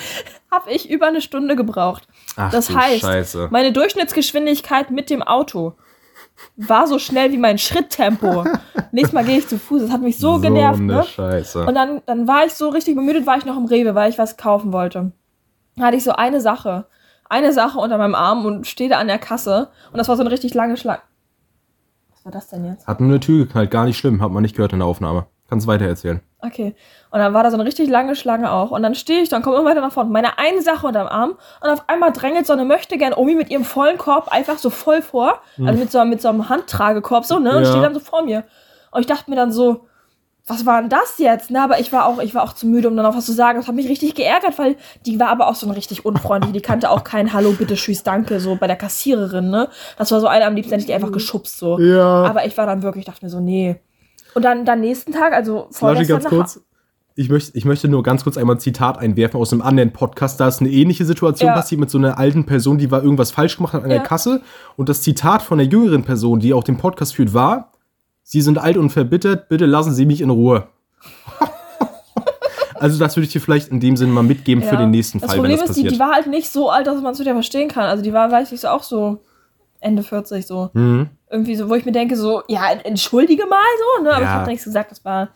[0.51, 2.09] habe ich über eine Stunde gebraucht.
[2.37, 3.49] Ach, Das heißt, Scheiße.
[3.51, 5.75] meine Durchschnittsgeschwindigkeit mit dem Auto
[6.57, 8.45] war so schnell wie mein Schritttempo.
[8.93, 9.83] Nächstes Mal gehe ich zu Fuß.
[9.83, 10.81] Das hat mich so, genervt.
[10.81, 11.05] eine Ne?
[11.05, 11.67] Scheiße.
[11.67, 14.19] Und dann, dann war ich so richtig bemüdet, war ich noch im Rewe, weil ich
[14.19, 15.13] was kaufen wollte.
[15.77, 16.87] Da hatte ich so eine Sache.
[17.29, 19.69] Eine Sache unter meinem Arm und stehe da an der Kasse.
[19.91, 21.01] Und das war so eine richtig lange Schlange.
[22.11, 22.87] Was war das denn jetzt?
[22.87, 25.27] Hat nur eine Tür geknallt, gar nicht schlimm, hat man nicht gehört in der Aufnahme.
[25.49, 26.21] Kannst weiter erzählen.
[26.47, 26.75] Okay.
[27.11, 28.71] Und dann war da so eine richtig lange Schlange auch.
[28.71, 30.11] Und dann stehe ich, dann komme immer weiter nach vorne.
[30.11, 31.37] Meine eine Sache unterm Arm.
[31.63, 35.03] Und auf einmal drängelt so eine möchtegern Omi mit ihrem vollen Korb einfach so voll
[35.03, 35.41] vor.
[35.65, 37.57] Also mit so, mit so einem Handtragekorb so, ne?
[37.57, 37.71] Und Ja.
[37.71, 38.45] steht dann so vor mir.
[38.91, 39.87] Und ich dachte mir dann so,
[40.49, 41.51] was war denn das jetzt?
[41.51, 43.33] Ne, aber ich war auch, ich war auch zu müde, um dann noch was zu
[43.33, 43.59] sagen.
[43.59, 46.53] Das hat mich richtig geärgert, weil die war aber auch so eine richtig unfreundliche.
[46.53, 49.69] Die kannte auch kein Hallo, bitte, tschüss, danke, so bei der Kassiererin, ne?
[49.99, 51.81] Das war so eine, am liebsten hätte ich die einfach geschubst, so.
[51.81, 52.23] Ja.
[52.25, 53.81] Aber ich war dann wirklich, dachte mir so, nee.
[54.37, 56.61] Und dann, dann nächsten Tag, also vorgestern ganz kurz.
[57.15, 60.39] Ich möchte, ich möchte nur ganz kurz einmal ein Zitat einwerfen aus einem anderen Podcast.
[60.39, 61.55] Da ist eine ähnliche Situation Ja.
[61.55, 64.05] passiert mit so einer alten Person, die war irgendwas falsch gemacht hat an der Ja.
[64.05, 64.43] Kasse.
[64.77, 67.73] Und das Zitat von der jüngeren Person, die auch den Podcast führt, war:
[68.23, 70.67] Sie sind alt und verbittert, bitte lassen Sie mich in Ruhe.
[72.79, 74.81] Also das würde ich dir vielleicht in dem Sinne mal mitgeben für Ja.
[74.81, 75.95] den nächsten Das Fall, Problem wenn das ist, die, passiert.
[75.95, 77.85] die war halt nicht so alt, dass man es wieder verstehen kann.
[77.85, 79.21] Also die war, weiß ich, auch so
[79.81, 80.69] Ende 40 so.
[80.75, 81.09] mhm.
[81.31, 83.59] Irgendwie so, wo ich mir denke, so, ja, entschuldige mal
[83.97, 84.11] so, ne?
[84.13, 84.29] Aber Ja.
[84.29, 85.29] ich habe nichts gesagt, das war.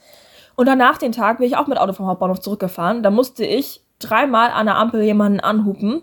[0.57, 3.03] Und danach den Tag bin ich auch mit Auto vom Hauptbahnhof zurückgefahren.
[3.03, 6.03] Da musste ich dreimal an der Ampel jemanden anhupen,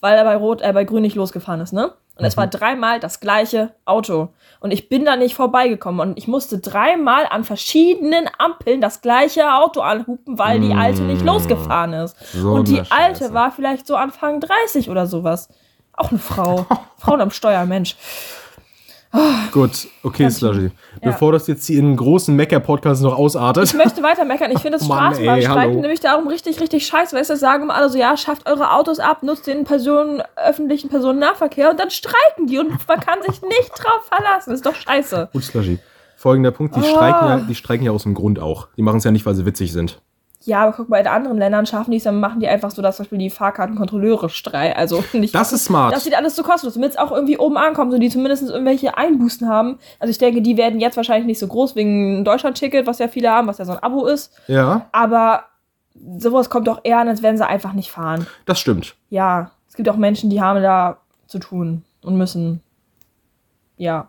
[0.00, 1.92] weil er bei Rot, äh, bei Grün nicht losgefahren ist, ne?
[2.16, 4.28] Und es war dreimal das gleiche Auto.
[4.60, 6.00] Und ich bin da nicht vorbeigekommen.
[6.06, 11.22] Und ich musste dreimal an verschiedenen Ampeln das gleiche Auto anhupen, weil die alte nicht
[11.22, 11.26] Mm.
[11.26, 12.14] losgefahren ist.
[12.34, 13.32] So und die eine alte Scheiße.
[13.34, 15.48] war vielleicht so Anfang 30 oder sowas.
[15.94, 16.66] Auch eine Frau.
[16.98, 17.96] Frauen am Steuer, Mensch.
[19.52, 20.70] Gut, okay, Slushy.
[21.02, 21.10] Ja.
[21.10, 23.64] Bevor das jetzt hier in einen großen Mecker-Podcast noch ausartet.
[23.64, 24.52] Ich möchte weiter meckern.
[24.52, 25.80] Ich finde das Oh Straßenbahnstreiken hallo.
[25.80, 27.16] nämlich darum richtig, richtig scheiße.
[27.16, 30.88] Weißt du, sagen immer alle so, ja, schafft eure Autos ab, nutzt den Personen, öffentlichen
[30.88, 34.52] Personennahverkehr und dann streiken die und man kann sich nicht drauf verlassen.
[34.52, 35.30] ist doch scheiße.
[35.32, 35.80] Gut, Slushy.
[36.16, 36.84] Folgender Punkt, die, Ah.
[36.84, 38.68] streiken ja, die streiken ja aus dem Grund auch.
[38.76, 40.00] Die machen es ja nicht, weil sie witzig sind.
[40.44, 42.80] Ja, aber guck mal, in anderen Ländern schaffen die es, dann machen die einfach so,
[42.80, 44.76] dass zum Beispiel die Fahrkartenkontrolleure streiken.
[44.76, 45.94] Also nicht Das ist smart.
[45.94, 48.96] Das sieht alles so kostenlos, damit es auch irgendwie oben ankommt, so die zumindest irgendwelche
[48.96, 49.78] Einbußen haben.
[49.98, 53.30] Also ich denke, die werden jetzt wahrscheinlich nicht so groß wegen Deutschland-Ticket, was ja viele
[53.30, 54.32] haben, was ja so ein Abo ist.
[54.46, 55.44] Ja, Aber
[56.18, 58.26] sowas kommt doch eher an, als wenn sie einfach nicht fahren.
[58.46, 58.96] das stimmt.
[59.10, 62.62] Ja, es gibt auch Menschen, die haben da zu tun und müssen.
[63.76, 64.08] Ja,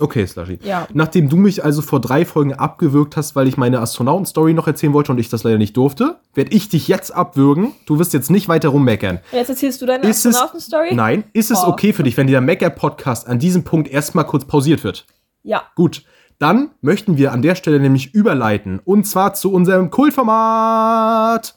[0.00, 0.58] Okay, Slushy.
[0.62, 0.86] ja.
[0.94, 4.92] Nachdem du mich also vor drei Folgen abgewürgt hast, weil ich meine Astronauten-Story noch erzählen
[4.92, 7.72] wollte und ich das leider nicht durfte, werde ich dich jetzt abwürgen.
[7.86, 9.16] Du wirst jetzt nicht weiter rummeckern.
[9.32, 10.94] Und jetzt erzählst du deine Astronauten-Story?
[10.94, 11.68] Nein, ist es Oh.
[11.68, 15.06] okay für dich, wenn dieser Mecker-Podcast an diesem Punkt erstmal kurz pausiert wird?
[15.42, 15.62] Ja.
[15.74, 16.04] Gut,
[16.38, 18.80] dann möchten wir an der Stelle nämlich überleiten.
[18.84, 21.56] Und zwar zu unserem Kultformat.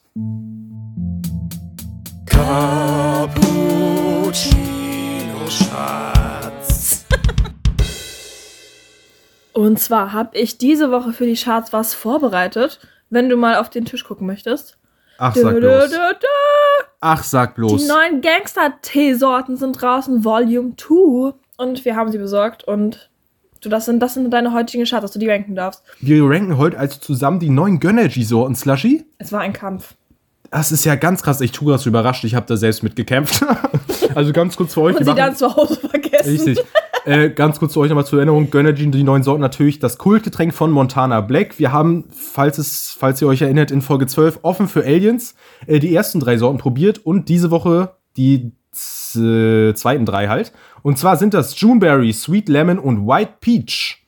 [9.54, 13.70] Und zwar habe ich diese Woche für die Charts was vorbereitet, wenn du mal auf
[13.70, 14.78] den Tisch gucken möchtest.
[15.18, 15.92] Ach, sag bloß.
[17.02, 17.88] Ach, sag Die bloß.
[17.88, 21.34] neuen Gangster-Teesorten sind draußen, Volume 2.
[21.58, 23.10] Und wir haben sie besorgt und
[23.62, 25.84] du, das sind, das sind deine heutigen Charts, dass du die ranken darfst.
[26.00, 29.06] Wir ranken heute also zusammen die neuen Gönnergy-Sorten, Slushy.
[29.20, 29.96] Es war ein Kampf.
[30.50, 31.40] Das ist ja ganz krass.
[31.42, 32.24] Ich tue das überrascht.
[32.24, 33.46] Ich habe da selbst mitgekämpft.
[34.16, 34.98] also ganz kurz für euch.
[34.98, 36.32] Und sie dann zu Hause vergessen.
[36.32, 36.60] Richtig.
[37.06, 38.50] Äh, ganz kurz zu euch nochmal zur Erinnerung.
[38.50, 41.60] Gönnergy, die neuen Sorten, natürlich das Kultgetränk von Montana Black.
[41.60, 45.36] Wir haben, falls, es, falls ihr euch erinnert, in Folge 12 offen für Aliens
[45.68, 48.52] äh, die ersten drei Sorten probiert und diese Woche die
[49.16, 50.54] äh, zweiten drei halt.
[50.82, 54.06] Und zwar sind das Juneberry, Sweet Lemon und White Peach.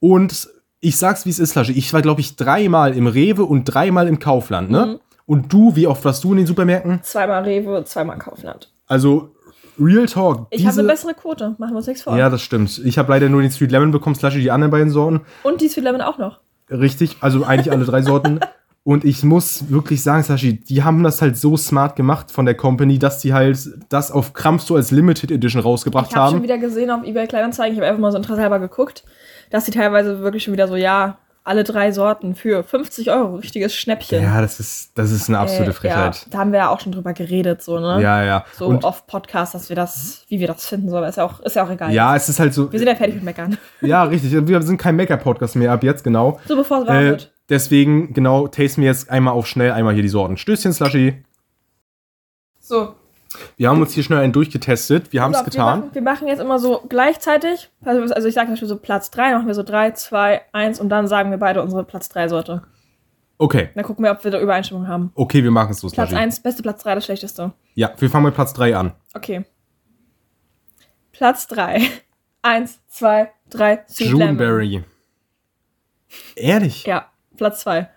[0.00, 0.48] Und
[0.80, 1.72] ich sag's, wie es ist, Lasche.
[1.72, 4.86] Ich war, glaube ich, dreimal im Rewe und dreimal im Kaufland, ne?
[4.86, 5.00] Mhm.
[5.26, 7.02] Und du, wie oft warst du in den Supermärkten?
[7.02, 8.72] Zweimal Rewe, zweimal Kaufland.
[8.86, 9.34] Also,
[9.78, 10.46] Real Talk.
[10.50, 12.16] Ich habe eine bessere Quote, machen wir uns nichts vor.
[12.16, 12.80] Ja, das stimmt.
[12.84, 15.20] Ich habe leider nur den Sweet Lemon bekommen, slash die anderen beiden Sorten.
[15.42, 16.40] Und die Sweet Lemon auch noch.
[16.70, 18.40] Richtig, also eigentlich alle drei Sorten.
[18.84, 22.54] Und ich muss wirklich sagen, Sashi, die haben das halt so smart gemacht von der
[22.54, 23.58] Company, dass die halt
[23.90, 26.42] das auf Krampf so als Limited Edition rausgebracht Ich habe schon haben.
[26.42, 29.04] wieder gesehen auf eBay Kleinanzeigen, ich habe einfach mal so interesshalber geguckt,
[29.50, 33.74] dass sie teilweise wirklich schon wieder so, ja, alle drei Sorten für 50 Euro, richtiges
[33.74, 34.22] Schnäppchen.
[34.22, 36.14] Ja, das ist, das ist eine absolute Äh, Frechheit.
[36.16, 38.00] Ja, da haben wir ja auch schon drüber geredet, so, ne?
[38.02, 38.44] Ja, ja.
[38.56, 41.40] So Und auf Podcast, dass wir das, wie wir das finden sollen, ist ja auch,
[41.40, 41.92] ist ja auch egal.
[41.92, 42.70] ja, es ist halt so.
[42.70, 43.56] Wir sind ja fertig mit Meckern.
[43.80, 44.32] Ja, richtig.
[44.46, 46.38] Wir sind kein Maker-Podcast mehr ab jetzt, genau.
[46.46, 47.32] So, bevor es warm Äh, wird.
[47.48, 50.36] deswegen, genau, tasten wir jetzt einmal auf schnell einmal hier die Sorten.
[50.36, 51.24] Stößchen, Slushy.
[52.60, 52.94] So,
[53.56, 55.12] Wir haben uns hier schnell einen durchgetestet.
[55.12, 55.66] Wir haben es auf, getan.
[55.66, 57.70] Wir machen, wir machen jetzt immer so gleichzeitig.
[57.84, 60.40] Also, also ich sage zum Beispiel so Platz 3, dann machen wir so 3, 2,
[60.52, 62.62] 1 und dann sagen wir beide unsere Platz 3 Sorte.
[63.38, 63.70] Okay.
[63.74, 65.12] Dann gucken wir, ob wir da Übereinstimmung haben.
[65.14, 66.22] Okay, wir machen es so, Platz Slushy.
[66.22, 67.52] 1, beste Platz 3, das schlechteste.
[67.74, 68.92] Ja, wir fangen mit Platz 3 an.
[69.14, 69.44] Okay.
[71.12, 71.82] Platz 3.
[72.42, 74.20] 1, 2, 3, Sweet Lemon.
[74.20, 74.84] Juneberry.
[76.36, 76.84] Ehrlich?
[76.84, 77.88] Ja, Platz 2.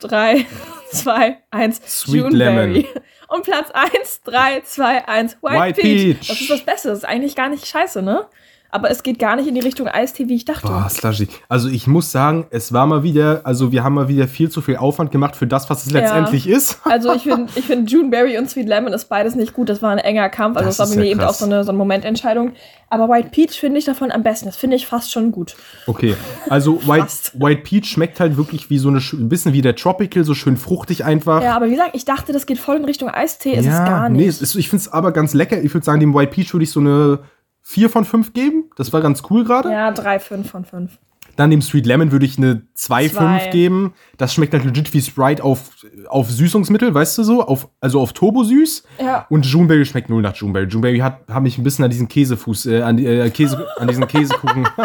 [0.00, 0.46] 3,
[0.92, 2.84] 2, 1, Sweet Lemon.
[3.28, 6.18] Und Platz 1, 3, 2, 1, White, White Peach.
[6.18, 6.28] Peach.
[6.28, 6.88] Das ist das Beste.
[6.88, 8.26] Das ist eigentlich gar nicht scheiße, ne?
[8.74, 10.66] Aber es geht gar nicht in die Richtung Eistee, wie ich dachte.
[10.66, 11.28] Boah, Slushy.
[11.48, 14.62] Also ich muss sagen, es war mal wieder, also wir haben mal wieder viel zu
[14.62, 16.00] viel Aufwand gemacht für das, was es Ja.
[16.00, 16.80] letztendlich ist.
[16.84, 19.68] Also ich finde, ich find Juneberry und Sweet Lemon ist beides nicht gut.
[19.68, 20.56] Das war ein enger Kampf.
[20.56, 22.52] Also Das das, war bei mir ja eben auch so eine, so eine Momententscheidung.
[22.88, 24.46] Aber White Peach finde ich davon am besten.
[24.46, 25.54] Das finde ich fast schon gut.
[25.86, 26.16] Okay,
[26.48, 27.06] also White.
[27.34, 30.56] White Peach schmeckt halt wirklich wie so eine, ein bisschen wie der Tropical, so schön
[30.56, 31.42] fruchtig einfach.
[31.42, 33.52] Ja, aber wie gesagt, ich dachte, das geht voll in Richtung Eistee.
[33.52, 34.20] Ist es gar nicht.
[34.22, 35.62] nee, es ist, ich finde es aber ganz lecker.
[35.62, 37.18] Ich würde sagen, dem White Peach würde ich so eine
[37.62, 38.70] 4 von 5 geben.
[38.76, 39.70] Das war ganz cool gerade.
[39.70, 40.98] Ja, 3, 5 von 5.
[41.36, 43.38] Dann dem Sweet Lemon würde ich eine 2 Zwei.
[43.40, 43.94] 5 geben.
[44.18, 45.70] Das schmeckt halt legit wie Sprite auf,
[46.08, 47.46] auf Süßungsmittel, weißt du so?
[47.46, 48.82] Auf, also auf Turbosüß.
[49.00, 49.26] Ja.
[49.30, 50.66] Und Juneberry schmeckt null nach Juneberry.
[50.66, 54.06] Juneberry hat, hat mich ein bisschen an diesen Käsefuß, äh, an, äh, Käse, an diesen
[54.06, 54.68] Käsekuchen.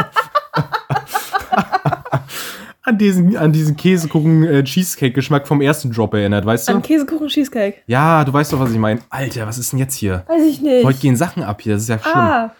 [2.84, 6.73] an diesen, an diesen Käsekuchen-Cheesecake-Geschmack vom ersten Drop erinnert, weißt du?
[6.73, 7.80] An Käsekuchen Cheesecake.
[7.88, 9.01] Ja, du weißt doch, was ich meine.
[9.09, 10.23] Alter, was ist denn jetzt hier?
[10.28, 10.86] Weiß ich nicht.
[10.86, 12.13] Heute gehen Sachen ab hier, das ist ja schlimm.
[12.15, 12.51] ah,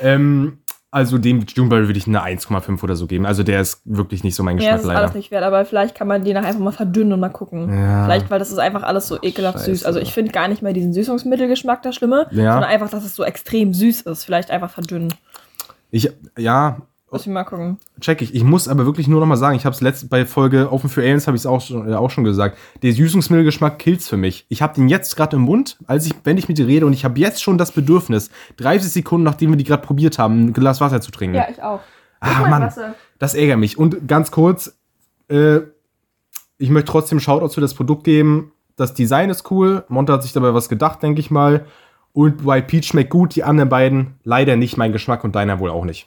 [0.00, 0.58] Ähm,
[0.92, 3.24] also dem Juneberry würde ich eine 1,5 oder so geben.
[3.24, 5.16] Also der ist wirklich nicht so mein ja, Geschmack das ist alles leider.
[5.18, 7.72] nicht wert, aber vielleicht kann man den einfach mal verdünnen und mal gucken.
[7.72, 8.04] Ja.
[8.04, 9.70] Vielleicht, weil das ist einfach alles so ekelhaft Scheiße.
[9.76, 9.84] süß.
[9.84, 12.52] Also ich finde gar nicht mehr diesen Süßungsmittelgeschmack das Schlimme, Ja.
[12.54, 14.24] sondern einfach, dass es so extrem süß ist.
[14.24, 15.14] Vielleicht einfach verdünnen.
[15.92, 16.78] Ich, ja,
[17.10, 17.78] Muss ich mal gucken.
[18.00, 18.34] check ich.
[18.34, 20.88] Ich muss aber wirklich nur noch mal sagen, ich habe es letzte bei Folge Open
[20.88, 22.56] für Aliens habe ich es auch, schon- äh, auch schon gesagt.
[22.82, 24.46] Der Süßungsmittelgeschmack killt's für mich.
[24.48, 26.92] Ich habe den jetzt gerade im Mund, als ich wenn ich mit dir rede und
[26.92, 30.52] ich habe jetzt schon das Bedürfnis, 30 Sekunden nachdem wir die gerade probiert haben, ein
[30.52, 31.34] Glas Wasser zu trinken.
[31.36, 31.80] Ja, ich auch.
[32.20, 32.72] ah, Mann,
[33.18, 33.76] das ärgert mich.
[33.76, 34.78] Und ganz kurz,
[35.28, 35.60] äh,
[36.58, 38.52] ich möchte trotzdem Shoutout für das Produkt geben.
[38.76, 39.84] Das Design ist cool.
[39.88, 41.64] Monte hat sich dabei was gedacht, denke ich mal.
[42.12, 43.34] Und White Peach schmeckt gut.
[43.34, 46.06] Die anderen beiden leider nicht mein Geschmack und deiner wohl auch nicht.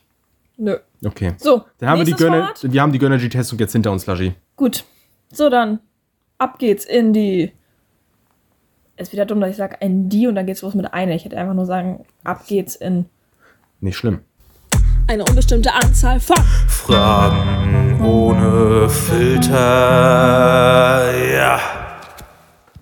[0.58, 0.78] Nö.
[1.06, 1.34] Okay.
[1.38, 2.72] So, Dann haben wir die Gönner, Format.
[2.74, 4.36] wir haben die Gönnergy-Testung jetzt hinter uns, Laji.
[4.56, 4.86] Gut.
[5.32, 5.80] So, dann
[6.38, 7.52] ab geht's in die.
[8.96, 11.14] Ist wieder dumm, dass ich sage ein die und dann geht's los mit einer.
[11.16, 13.06] Ich hätte einfach nur sagen, ab geht's in
[13.82, 14.20] Nicht schlimm.
[15.08, 16.38] eine unbestimmte Anzahl von.
[16.68, 18.88] Fragen ohne
[19.94, 21.12] Filter.
[21.34, 21.60] Ja.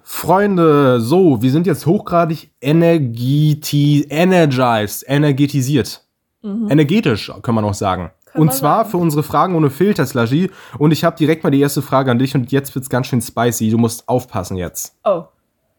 [0.03, 6.03] Freunde, so, wir sind jetzt hochgradig energeti energized, energetisiert.
[6.43, 8.11] Energetisch, kann man auch sagen.
[8.25, 8.91] Kann und zwar sagen.
[8.91, 10.49] für unsere Fragen ohne Filter, Slagy.
[10.77, 13.21] Und ich habe direkt mal die erste Frage an dich und jetzt wird's ganz schön
[13.21, 13.69] spicy.
[13.69, 14.95] Du musst aufpassen jetzt.
[15.03, 15.23] Oh.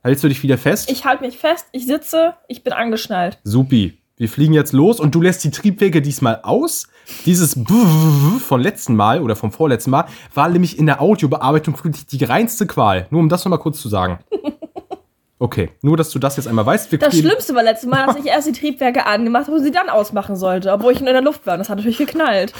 [0.02, 0.90] Hältst du dich wieder fest?
[0.90, 3.38] Ich halte mich fest, ich sitze, ich bin angeschnallt.
[3.44, 3.98] Supi.
[4.16, 6.86] Wir fliegen jetzt los und du lässt die Triebwerke diesmal aus.
[7.24, 7.58] Dieses
[8.46, 10.04] von letzten Mal oder vom vorletzten Mal
[10.34, 13.06] war nämlich in der Audiobearbeitung wirklich die reinste Qual.
[13.10, 14.18] Nur um das nochmal kurz zu sagen.
[15.42, 16.92] Okay, nur dass du das jetzt einmal weißt.
[16.92, 19.72] Wir Das Schlimmste war letztes Mal, dass ich erst die Triebwerke angemacht habe und sie
[19.72, 21.54] dann ausmachen sollte, obwohl ich in der Luft war.
[21.54, 22.52] Und Das hat natürlich geknallt.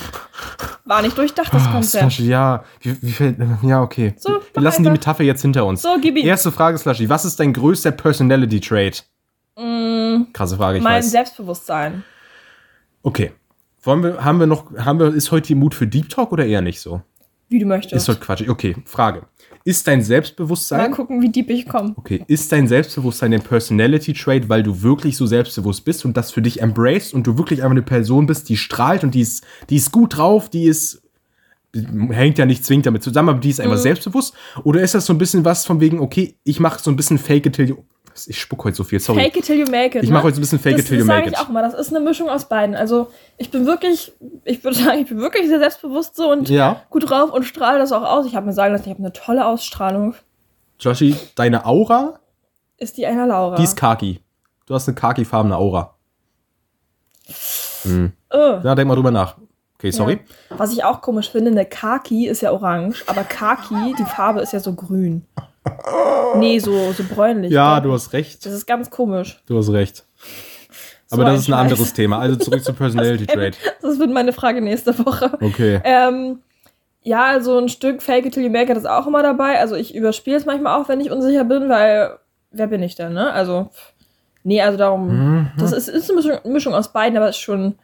[0.84, 2.02] War nicht durchdacht, das Ah, Konzept.
[2.12, 2.64] Slushy, ja.
[2.80, 4.14] Wie, wie fällt, ja, okay.
[4.18, 5.00] So, wir lassen die einfach.
[5.00, 5.80] Metapher jetzt hinter uns.
[5.82, 6.26] So, gib ihm.
[6.26, 7.08] Erste Frage, Slushy.
[7.08, 9.04] Was ist dein größter Personality-Trait?
[10.32, 11.10] Krasse Frage, ich Mm, mein weiß.
[11.12, 12.02] Selbstbewusstsein.
[13.04, 13.30] Okay.
[13.84, 16.44] Wollen wir, haben wir noch, haben wir, ist heute die Mut für Deep Talk oder
[16.46, 17.02] eher nicht so?
[17.48, 17.94] Wie du möchtest.
[17.94, 18.48] Ist heute Quatsch.
[18.48, 19.22] Okay, Frage.
[19.64, 21.92] Ist dein Mal Selbstbewusstsein, gucken, wie deep ich komme.
[21.96, 26.42] okay, ist dein Selbstbewusstsein ein Personality-Trait, weil du wirklich so selbstbewusst bist und das für
[26.42, 29.76] dich embraced und du wirklich einfach eine Person bist, die strahlt und die ist, die
[29.76, 31.02] ist gut drauf, die ist,
[32.10, 33.82] hängt ja nicht zwingend damit zusammen, aber die ist einfach Mhm.
[33.82, 34.34] selbstbewusst?
[34.64, 37.18] Oder ist das so ein bisschen was von wegen, okay, ich mache so ein bisschen
[37.18, 37.76] fake it till you,
[38.26, 39.20] ich spuck heute so viel, sorry.
[39.22, 40.04] Fake it till you make it.
[40.04, 40.14] Ich ne?
[40.14, 41.44] mache heute so ein bisschen fake das, it till you das make sage ich it.
[41.46, 41.62] auch mal.
[41.62, 42.74] Das ist eine Mischung aus beiden.
[42.74, 44.12] Also ich bin wirklich,
[44.44, 46.82] ich würde sagen, ich bin wirklich sehr selbstbewusst so und Ja.
[46.90, 48.26] gut drauf und strahle das auch aus.
[48.26, 50.14] Ich habe mir sagen lassen, ich habe eine tolle Ausstrahlung.
[50.80, 52.18] Joshi, deine Aura,
[52.78, 53.56] Ist die einer Laura?
[53.56, 54.20] die ist khaki.
[54.66, 55.94] Du hast eine khaki-farbene Aura.
[57.84, 58.08] Äh.
[58.30, 59.36] Ja, denk mal drüber nach.
[59.78, 60.20] Okay, sorry.
[60.50, 60.58] Ja.
[60.58, 64.52] Was ich auch komisch finde, eine Kaki ist ja orange, aber Kaki, die Farbe ist
[64.52, 65.26] ja so grün.
[66.36, 67.52] Nee, so, so bräunlich.
[67.52, 68.44] Ja, du hast recht.
[68.44, 69.40] Das ist ganz komisch.
[69.46, 70.04] Du hast recht.
[71.10, 71.60] Aber So das ist ein Scheiß.
[71.60, 72.18] anderes Thema.
[72.18, 73.56] Also zurück zum Personality Trait.
[73.82, 75.30] Das wird meine Frage nächste Woche.
[75.40, 75.80] Okay.
[75.84, 76.38] Ähm,
[77.02, 79.58] ja, so ein Stück Fake it till you make it ist auch immer dabei.
[79.60, 82.16] Also ich überspiele es manchmal auch, wenn ich unsicher bin, weil
[82.50, 83.32] wer bin ich denn, ne?
[83.32, 83.68] Also,
[84.44, 85.50] nee, also darum, Mhm.
[85.58, 87.74] das ist, ist eine Mischung, Mischung aus beiden, aber es ist schon,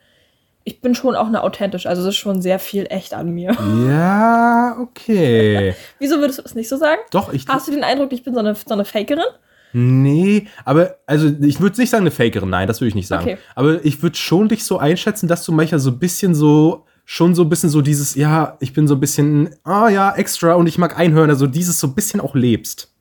[0.69, 3.57] ich bin schon auch eine authentisch, also es ist schon sehr viel echt an mir.
[3.89, 5.75] Ja, okay.
[5.99, 7.01] Wieso würdest du das nicht so sagen?
[7.11, 7.47] Doch, ich.
[7.49, 9.25] Hast du den Eindruck, ich bin so eine, so eine Fakerin?
[9.73, 13.23] Nee, aber also ich würde nicht sagen eine Fakerin, nein, das würde ich nicht sagen.
[13.23, 13.39] Okay.
[13.55, 17.35] Aber ich würde schon dich so einschätzen, dass du manchmal so ein bisschen so, schon
[17.35, 20.67] so ein bisschen so dieses, ja, ich bin so ein bisschen, ah ja, extra und
[20.67, 22.93] ich mag Einhörner, so dieses so ein bisschen auch lebst.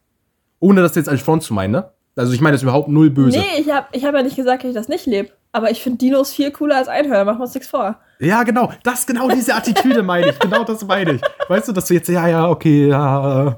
[0.59, 1.91] Ohne das jetzt als Front zu meinen, ne?
[2.15, 3.37] Also ich meine das überhaupt null böse.
[3.37, 5.29] Nee, ich habe ich hab ja nicht gesagt, dass ich das nicht lebe.
[5.51, 7.97] Aber ich finde Dinos viel cooler als Einhörner, machen wir uns nichts vor.
[8.19, 10.39] Ja, genau, das genau diese Attitüde meine ich.
[10.39, 11.21] Genau das meine ich.
[11.47, 13.55] Weißt du, dass du jetzt, ja, ja, okay, ja.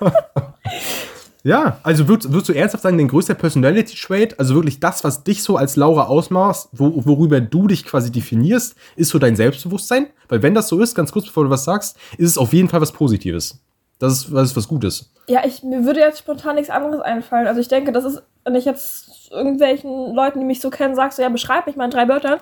[1.44, 5.22] ja, also würdest, würdest du ernsthaft sagen, dein größter Personality Trait, also wirklich das, was
[5.22, 10.08] dich so als Laura ausmacht, wo, worüber du dich quasi definierst, ist so dein Selbstbewusstsein?
[10.28, 12.68] Weil wenn das so ist, ganz kurz bevor du was sagst, ist es auf jeden
[12.68, 13.60] Fall was Positives.
[14.00, 15.12] Das ist, das ist was Gutes.
[15.28, 17.46] Ja, ich, mir würde jetzt spontan nichts anderes einfallen.
[17.46, 21.16] Also ich denke, das ist, wenn ich jetzt irgendwelchen Leuten, die mich so kennen, sagst,
[21.16, 22.40] so, ja, beschreib mich mal in drei Wörtern,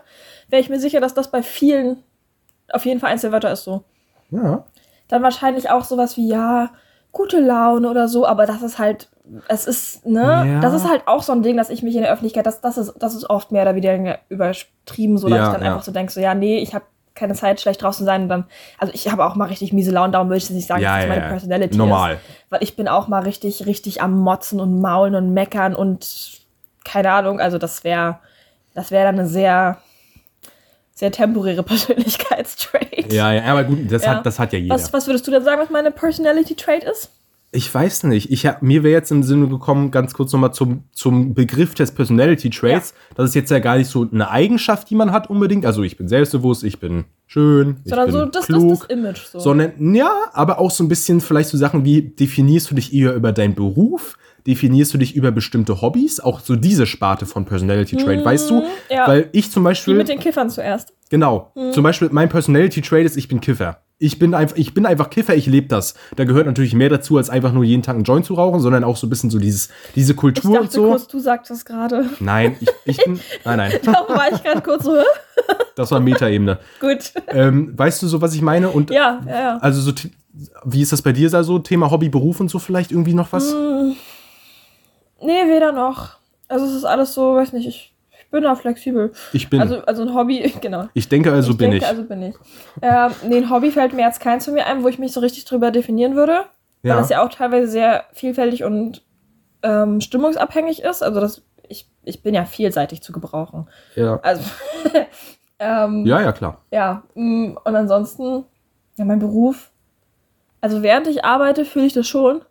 [0.49, 2.03] wäre ich mir sicher, dass das bei vielen
[2.71, 3.83] auf jeden Fall eins der Wörter ist so.
[4.31, 4.65] Ja.
[5.09, 6.71] Dann wahrscheinlich auch sowas wie, ja,
[7.13, 9.09] gute Laune oder so, aber das ist halt,
[9.49, 10.61] es ist, ne, Ja.
[10.61, 12.77] das ist halt auch so ein Ding, dass ich mich in der Öffentlichkeit, das, das,
[12.79, 15.71] ist, das ist oft mehr oder weniger übertrieben, so dass Ja, ich dann ja.
[15.73, 16.85] einfach so denke, so, ja, nee, ich habe
[17.15, 18.45] keine Zeit, schlecht draußen zu sein und dann,
[18.79, 20.91] also ich habe auch mal richtig miese Laune, darum würde ich jetzt nicht sagen, Ja,
[20.91, 21.29] dass das ja, meine ja.
[21.31, 22.13] Personality Normal.
[22.15, 22.21] ist.
[22.51, 26.38] Weil ich bin auch mal richtig, richtig am Motzen und Maulen und Meckern und
[26.89, 28.19] keine Ahnung, also das wäre,
[28.75, 29.79] das wäre dann eine sehr,
[30.95, 33.13] sehr temporäre Persönlichkeitstrait.
[33.13, 34.17] Ja, ja, aber gut, das, Ja.
[34.17, 34.75] Hat, das hat ja jeder.
[34.75, 37.11] Was, was würdest du denn sagen, was meine Personality Trait ist?
[37.51, 38.31] Ich weiß nicht.
[38.31, 41.93] Ich hab, mir wäre jetzt im Sinne gekommen, ganz kurz nochmal zum, zum Begriff des
[41.93, 42.93] Personality Traits.
[43.15, 45.65] Das ist jetzt ja gar nicht so eine Eigenschaft, die man hat unbedingt.
[45.65, 48.81] Also ich bin selbstbewusst, ich bin schön, ich Sondern bin so das, das, klug.
[48.81, 49.25] das Image.
[49.33, 49.39] So.
[49.39, 53.15] Sondern, ja, aber auch so ein bisschen vielleicht so Sachen wie, definierst du dich eher
[53.15, 54.19] über deinen Beruf?
[54.47, 56.21] Definierst du dich über bestimmte Hobbys?
[56.21, 58.61] Auch so diese Sparte von Personality Trait, weißt du?
[58.61, 59.07] Mhm, ja.
[59.09, 59.95] Weil ich zum Wie Beispiel.
[59.95, 60.93] mit den Kiffern zuerst.
[61.11, 61.53] Genau.
[61.55, 61.73] Mhm.
[61.73, 63.79] Zum Beispiel mein Personality Trait ist, ich bin Kiffer.
[64.01, 65.95] Ich bin einfach, ich bin einfach Kiffer, ich lebe das.
[66.15, 68.85] Da gehört natürlich mehr dazu, als einfach nur jeden Tag einen Joint zu rauchen, sondern
[68.85, 70.89] auch so ein bisschen so dieses, diese Ich Kultur dachte und so.
[70.89, 72.05] kurz, du sagst das gerade.
[72.21, 73.19] Nein, ich, ich bin.
[73.45, 73.73] Nein, nein.
[73.83, 74.95] Darum war ich gerade kurz so?
[75.77, 76.59] Das war Metaebene.
[76.81, 77.13] gut.
[77.29, 78.69] Ähm, weißt du so, was ich meine?
[78.71, 79.59] Und Ja, ja, ja.
[79.59, 79.93] also so,
[80.65, 81.61] wie ist das bei dir da so?
[81.61, 83.53] Thema Hobby, Beruf und so vielleicht irgendwie noch was?
[83.55, 83.95] Mhm.
[85.21, 86.17] Nee, weder noch.
[86.49, 89.13] Also es ist alles so, weiß nicht, ich, ich bin da flexibel.
[89.33, 89.61] Ich bin.
[89.61, 90.89] Also, also ein Hobby, genau.
[90.95, 91.87] ich denke also bin denke, ich.
[91.87, 92.35] Also bin ich.
[92.83, 95.21] Ähm, nee, ein Hobby fällt mir jetzt keins von mir ein, wo ich mich so
[95.21, 96.45] richtig drüber definieren würde.
[96.83, 96.97] Weil ja.
[96.97, 99.03] das ja auch teilweise sehr vielfältig und
[99.63, 101.03] ähm, stimmungsabhängig ist.
[101.03, 103.69] Also das, ich, ich bin ja vielseitig zu gebrauchen.
[103.97, 104.21] ja.
[104.23, 104.43] Also,
[105.59, 106.59] ähm, Ja, ja, klar.
[106.71, 107.03] ja.
[107.15, 108.45] mm, Und ansonsten,
[108.97, 109.71] ja, mein Beruf.
[110.61, 112.43] Also während ich arbeite, fühle ich das schon.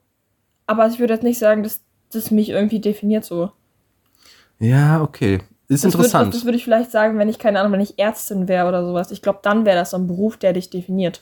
[0.65, 3.51] Aber ich würde jetzt nicht sagen, dass das mich irgendwie definiert so.
[4.59, 5.41] Ja, okay.
[5.67, 6.27] Ist Das interessant.
[6.27, 8.85] Würde, das würde ich vielleicht sagen, wenn ich, keine Ahnung, wenn ich Ärztin wäre oder
[8.85, 9.11] sowas.
[9.11, 11.21] Ich glaube, dann wäre das so ein Beruf, der dich definiert.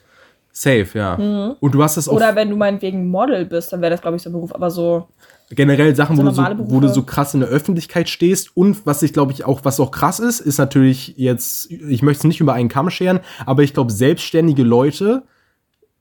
[0.52, 1.16] Safe, ja.
[1.60, 2.18] Und du hast das auch Mhm.
[2.18, 4.56] Oder wenn du meinetwegen Model bist, dann wäre das, glaube ich, so ein Beruf.
[4.56, 5.08] Aber so,
[5.50, 8.56] generell Sachen, So wo, du so, wo du so krass in der Öffentlichkeit stehst.
[8.56, 12.20] Und was ich glaube ich auch, was auch krass ist, ist natürlich jetzt, ich möchte
[12.20, 15.24] es nicht über einen Kamm scheren, aber ich glaube, selbstständige Leute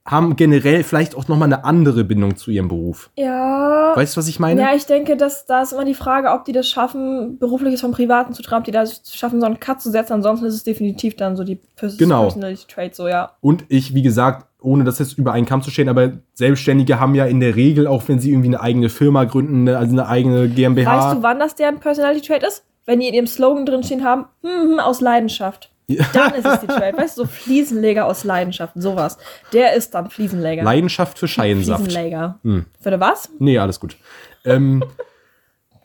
[0.07, 3.09] haben generell vielleicht auch nochmal eine andere Bindung zu ihrem Beruf.
[3.15, 3.91] ja.
[3.95, 4.59] Weißt du, was ich meine?
[4.59, 7.91] Ja, ich denke, dass da ist immer die Frage, ob die das schaffen, berufliches vom
[7.93, 10.11] Privaten zu trennen, ob die das schaffen, so einen Cut zu setzen.
[10.13, 12.23] Ansonsten ist es definitiv dann so die Pers Genau.
[12.23, 13.31] Personality Trait, so ja.
[13.39, 17.15] Und ich, wie gesagt, ohne das jetzt über einen Kamm zu stellen, aber Selbstständige haben
[17.15, 20.09] ja in der Regel, auch wenn sie irgendwie eine eigene Firma gründen, eine, also eine
[20.09, 21.07] eigene GmbH.
[21.07, 22.65] Weißt du, wann das deren Personality Trait ist?
[22.85, 25.71] Wenn die in ihrem slogan drinstehen haben, hm, hm, aus Leidenschaft.
[26.13, 26.97] Dann ist es die Trait.
[26.97, 29.17] Weißt du, so Fliesenleger aus Leidenschaft, sowas.
[29.53, 30.63] Der ist dann Fliesenleger.
[30.63, 31.83] Leidenschaft für Scheinsaft.
[31.83, 32.39] Fliesenleger.
[32.43, 32.65] Hm.
[32.81, 33.29] Für was?
[33.39, 33.97] Nee, alles gut.
[34.45, 34.83] ähm,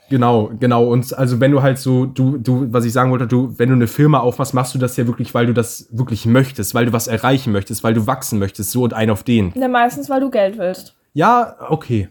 [0.08, 0.84] genau, genau.
[0.84, 3.74] Und also wenn du halt so, du, du, was ich sagen wollte, du, wenn du
[3.74, 6.92] eine Firma aufmachst, machst du das ja wirklich, weil du das wirklich möchtest, weil du
[6.92, 9.52] was erreichen möchtest, weil du wachsen möchtest, so und ein auf den.
[9.54, 10.94] Na, meistens, weil du Geld willst.
[11.12, 12.08] Ja, okay.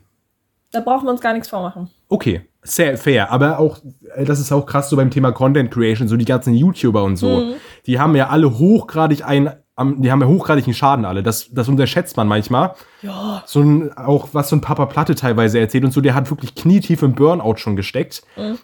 [0.71, 1.89] Da brauchen wir uns gar nichts vormachen.
[2.09, 3.31] Okay, sehr fair.
[3.31, 3.79] Aber auch,
[4.25, 7.41] das ist auch krass so beim Thema Content Creation, so die ganzen YouTuber und so.
[7.41, 7.53] Mhm.
[7.85, 11.23] Die haben ja alle hochgradig ein, am- die haben ja hochgradigen Schaden alle.
[11.23, 12.73] Das, das unterschätzt man manchmal.
[13.01, 13.43] Ja.
[13.45, 16.53] so ein, auch was so ein Papa Platte teilweise erzählt und so, der hat wirklich
[16.53, 18.23] knietief im Burnout schon gesteckt,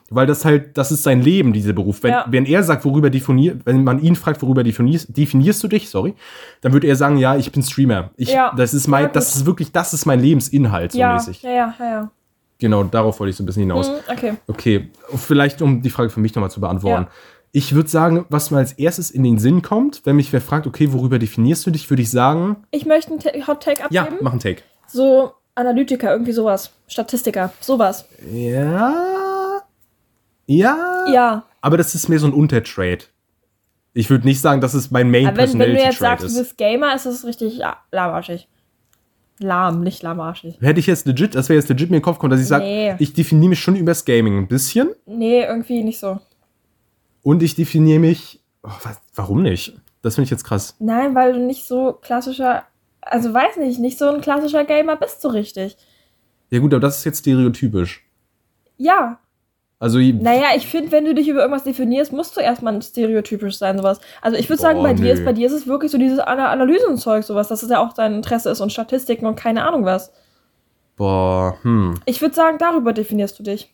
[0.09, 2.03] weil das halt, das ist sein Leben, dieser Beruf.
[2.03, 2.17] Wenn, Mhm.
[2.17, 2.25] Ja.
[2.27, 6.15] wenn er sagt, worüber definiert, wenn man ihn fragt, worüber definierst, definierst du dich, sorry,
[6.59, 8.09] dann würde er sagen, ja, ich bin Streamer.
[8.17, 8.51] Ich, Ja.
[8.57, 11.41] das ist mein, das ist wirklich, das ist mein Lebensinhalt, so Ja, mäßig.
[11.43, 12.11] ja, ja, ja, ja.
[12.59, 13.89] Genau, darauf wollte ich so ein bisschen hinaus.
[13.89, 14.33] Mhm, okay.
[14.47, 17.03] Okay, vielleicht um die Frage für mich nochmal zu beantworten.
[17.03, 17.11] Ja.
[17.51, 20.67] Ich würde sagen, was mir als erstes in den Sinn kommt, wenn mich wer fragt,
[20.67, 24.21] okay, worüber definierst du dich, würde ich sagen, Ich möchte einen Hot Take ja, abgeben.
[24.21, 24.61] mach einen Take.
[24.87, 26.71] So Analytiker, irgendwie sowas.
[26.87, 28.05] Statistiker, sowas.
[28.29, 29.61] Ja.
[30.47, 31.05] Ja.
[31.11, 31.43] Ja.
[31.61, 33.05] Aber das ist mehr so ein Untertrade.
[33.93, 36.27] Ich würde nicht sagen, dass es mein Main Aber wenn, wenn du jetzt sagst, du
[36.27, 36.37] ist.
[36.37, 38.47] bist Gamer, ist das richtig ja, lahmarschig.
[39.39, 40.57] Lahm, nicht lahmarschig.
[40.61, 42.47] Hätte ich jetzt legit, das wäre jetzt legit mir in den Kopf gekommen, dass ich
[42.47, 42.95] sage, Nee.
[42.99, 46.19] ich definiere mich schon übers Gaming ein bisschen Nee, irgendwie nicht so.
[47.21, 48.41] und ich definiere mich.
[48.63, 49.73] Oh, was, warum nicht?
[50.01, 50.75] Das finde ich jetzt krass.
[50.79, 52.63] Nein, weil du nicht so klassischer,
[53.01, 55.75] also weiß nicht, nicht so ein klassischer Gamer bist du richtig.
[56.51, 58.07] Ja, gut, aber das ist jetzt stereotypisch.
[58.77, 59.19] Ja.
[59.85, 63.77] Also, Naja, ich finde, wenn du dich über irgendwas definierst, musst du erstmal stereotypisch sein,
[63.77, 64.01] sowas.
[64.19, 65.11] Also ich würde sagen, bei dir nö.
[65.11, 67.93] ist bei dir ist es wirklich so dieses Ana Analysenzeug, sowas, dass es ja auch
[67.93, 70.11] dein Interesse ist und Statistiken und keine Ahnung was.
[70.95, 71.99] boah, hm.
[72.05, 73.71] Ich würde sagen, darüber definierst du dich.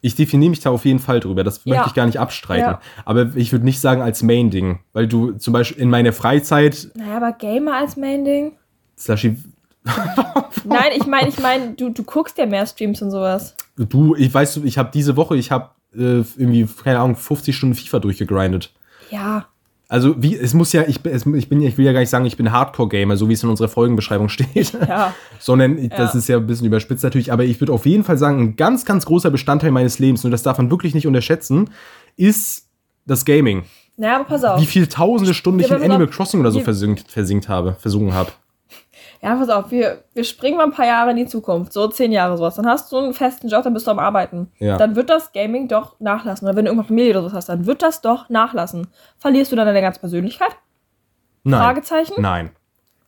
[0.00, 1.44] Ich definiere mich da auf jeden Fall drüber.
[1.44, 1.74] Das Ja.
[1.76, 2.64] möchte ich gar nicht abstreiten.
[2.72, 2.80] Ja.
[3.04, 4.80] Aber ich würde nicht sagen als Main-Ding.
[4.94, 8.52] Weil du zum Beispiel in meiner Freizeit, Naja, aber Gamer als Main-Ding?
[8.98, 9.36] Slushy,
[10.64, 13.54] Nein, ich meine, ich meine, du, du guckst ja mehr Streams und sowas.
[13.76, 17.74] Du, ich weiß, ich habe diese Woche, ich habe äh, irgendwie, keine Ahnung, 50 Stunden
[17.74, 18.72] FIFA durchgegrindet.
[19.10, 19.46] Ja.
[19.88, 22.10] Also, wie, es muss ja, ich, bin- es, ich bin, ich will ja gar nicht
[22.10, 24.72] sagen, ich bin Hardcore-Gamer, so wie es in unserer Folgenbeschreibung steht.
[24.72, 25.14] Ja.
[25.38, 26.18] Sondern, das Ja.
[26.18, 28.84] ist ja ein bisschen überspitzt natürlich, aber ich würde auf jeden Fall sagen, ein ganz,
[28.84, 31.70] ganz großer Bestandteil meines Lebens, und das darf man wirklich nicht unterschätzen,
[32.16, 32.66] ist
[33.06, 33.62] das Gaming.
[33.96, 34.60] Naja, aber pass auf.
[34.60, 36.08] Wie viele tausende Stunden ich in Animal.
[36.08, 38.32] Crossing oder so versinkt, versinkt habe, versungen habe.
[39.22, 42.12] Ja, pass auf, wir, wir springen mal ein paar Jahre in die Zukunft, so zehn
[42.12, 42.56] Jahre sowas.
[42.56, 44.50] Dann hast du einen festen Job, dann bist du am Arbeiten.
[44.58, 44.76] Ja.
[44.76, 46.46] Dann wird das Gaming doch nachlassen.
[46.46, 48.88] Oder wenn du irgendwann Familie oder sowas hast, dann wird das doch nachlassen.
[49.18, 50.56] Verlierst du dann deine ganze Persönlichkeit?
[51.44, 51.60] Nein.
[51.60, 52.14] Fragezeichen?
[52.20, 52.50] Nein.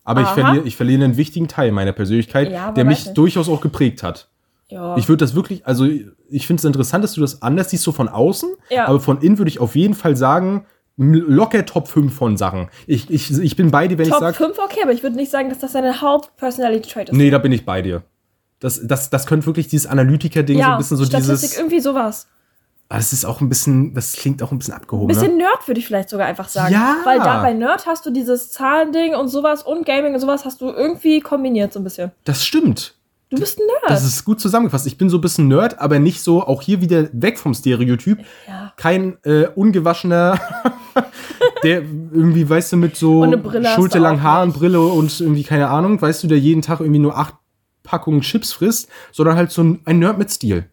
[0.03, 3.17] Aber ich verliere, ich verliere einen wichtigen Teil meiner Persönlichkeit, Ja, der mich nicht.
[3.17, 4.27] durchaus auch geprägt hat.
[4.69, 4.97] Ja.
[4.97, 7.91] Ich würde das wirklich, also ich finde es interessant, dass du das anders siehst, so
[7.91, 8.87] von außen, Ja.
[8.87, 10.65] aber von innen würde ich auf jeden Fall sagen,
[10.99, 12.67] locker Top 5 von Sachen.
[12.85, 15.15] Ich, ich, ich bin bei dir, wenn Top ich sage, 5, okay, aber ich würde
[15.15, 17.15] nicht sagen, dass das deine Haupt-Personality-Trait ist.
[17.15, 18.03] nee, da bin ich bei dir.
[18.59, 21.57] Das, das, das könnte wirklich dieses Analytiker-Ding so ja, ein bisschen so Statistik, dieses.
[21.57, 22.27] irgendwie sowas.
[22.89, 25.07] Ah, Das ist auch ein bisschen, das klingt auch ein bisschen abgehoben.
[25.07, 25.43] Bisschen ne?
[25.43, 26.73] Nerd würde ich vielleicht sogar einfach sagen.
[26.73, 26.97] Ja.
[27.05, 30.59] Weil da bei Nerd hast du dieses Zahlending und sowas und Gaming und sowas hast
[30.59, 32.11] du irgendwie kombiniert so ein bisschen.
[32.25, 32.95] Das stimmt.
[33.29, 33.83] Du bist ein Nerd.
[33.87, 34.87] Das ist gut zusammengefasst.
[34.87, 38.19] Ich bin so ein bisschen Nerd, aber nicht so, auch hier wieder weg vom Stereotyp.
[38.47, 38.73] ja.
[38.75, 40.39] Kein äh, ungewaschener,
[41.63, 43.23] der irgendwie, weißt du, mit so
[43.75, 44.51] schulterlangen Haaren.
[44.53, 47.35] Brille und irgendwie, keine Ahnung, weißt du, der jeden Tag irgendwie nur acht
[47.83, 50.65] Packungen Chips frisst, sondern halt so ein, ein Nerd mit Stil.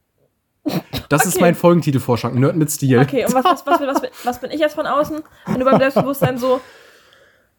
[1.08, 1.44] Das ist Okay.
[1.44, 2.98] mein Folgentitelvorschlag, Nerd mit Stil.
[2.98, 6.38] Okay, und was, was, was, was, bin ich jetzt von außen, wenn du beim Selbstbewusstsein
[6.38, 6.60] so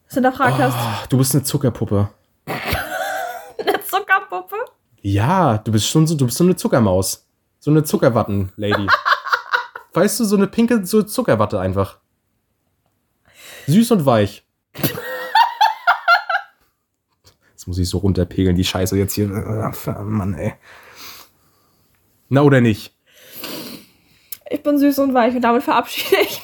[0.10, 0.76] hinterfragt hast?
[0.76, 2.10] Ach, du bist eine Zuckerpuppe.
[3.60, 4.56] Eine Zuckerpuppe?
[5.10, 7.26] Ja, du bist schon so, du bist so eine Zuckermaus.
[7.60, 8.88] So eine Zuckerwatten-Lady.
[9.94, 12.00] weißt du, so eine pinke so Zuckerwatte einfach.
[13.68, 14.46] Süß und weich.
[17.52, 19.32] Jetzt muss ich so runterpegeln, die Scheiße jetzt hier.
[19.32, 20.56] Ach, Mann, ey.
[22.28, 22.94] Na oder nicht?
[24.50, 26.42] Ich bin süß und weich und damit verabschiede ich.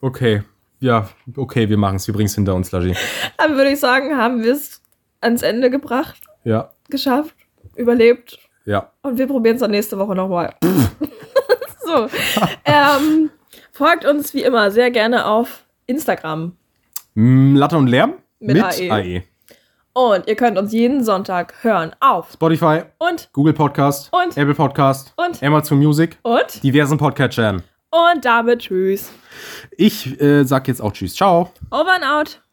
[0.00, 0.44] Okay.
[0.80, 2.06] Ja, okay, wir machen es.
[2.06, 2.96] Wir bringen es hinter uns, Laji.
[3.36, 4.80] Dann würde ich sagen, haben wir es
[5.20, 7.34] ans Ende gebracht, Ja, geschafft,
[7.74, 8.90] überlebt ja.
[9.02, 10.54] und wir probieren es dann nächste Woche nochmal.
[11.84, 12.08] so.
[12.64, 13.30] ähm,
[13.72, 16.56] folgt uns wie immer sehr gerne auf Instagram.
[17.14, 18.14] Latte und Lärm?
[18.40, 19.22] Mit AE.
[19.94, 24.36] Und ihr könnt uns jeden Sonntag hören auf Spotify, und Google Podcast, Und?
[24.36, 25.42] Apple Podcast, Und?
[25.42, 27.62] Amazon Music, und diversen Podcatchern.
[27.90, 29.10] und damit tschüss.
[29.78, 31.14] Ich äh, sag jetzt auch Tschüss.
[31.14, 31.50] Ciao.
[31.70, 32.45] Over and out.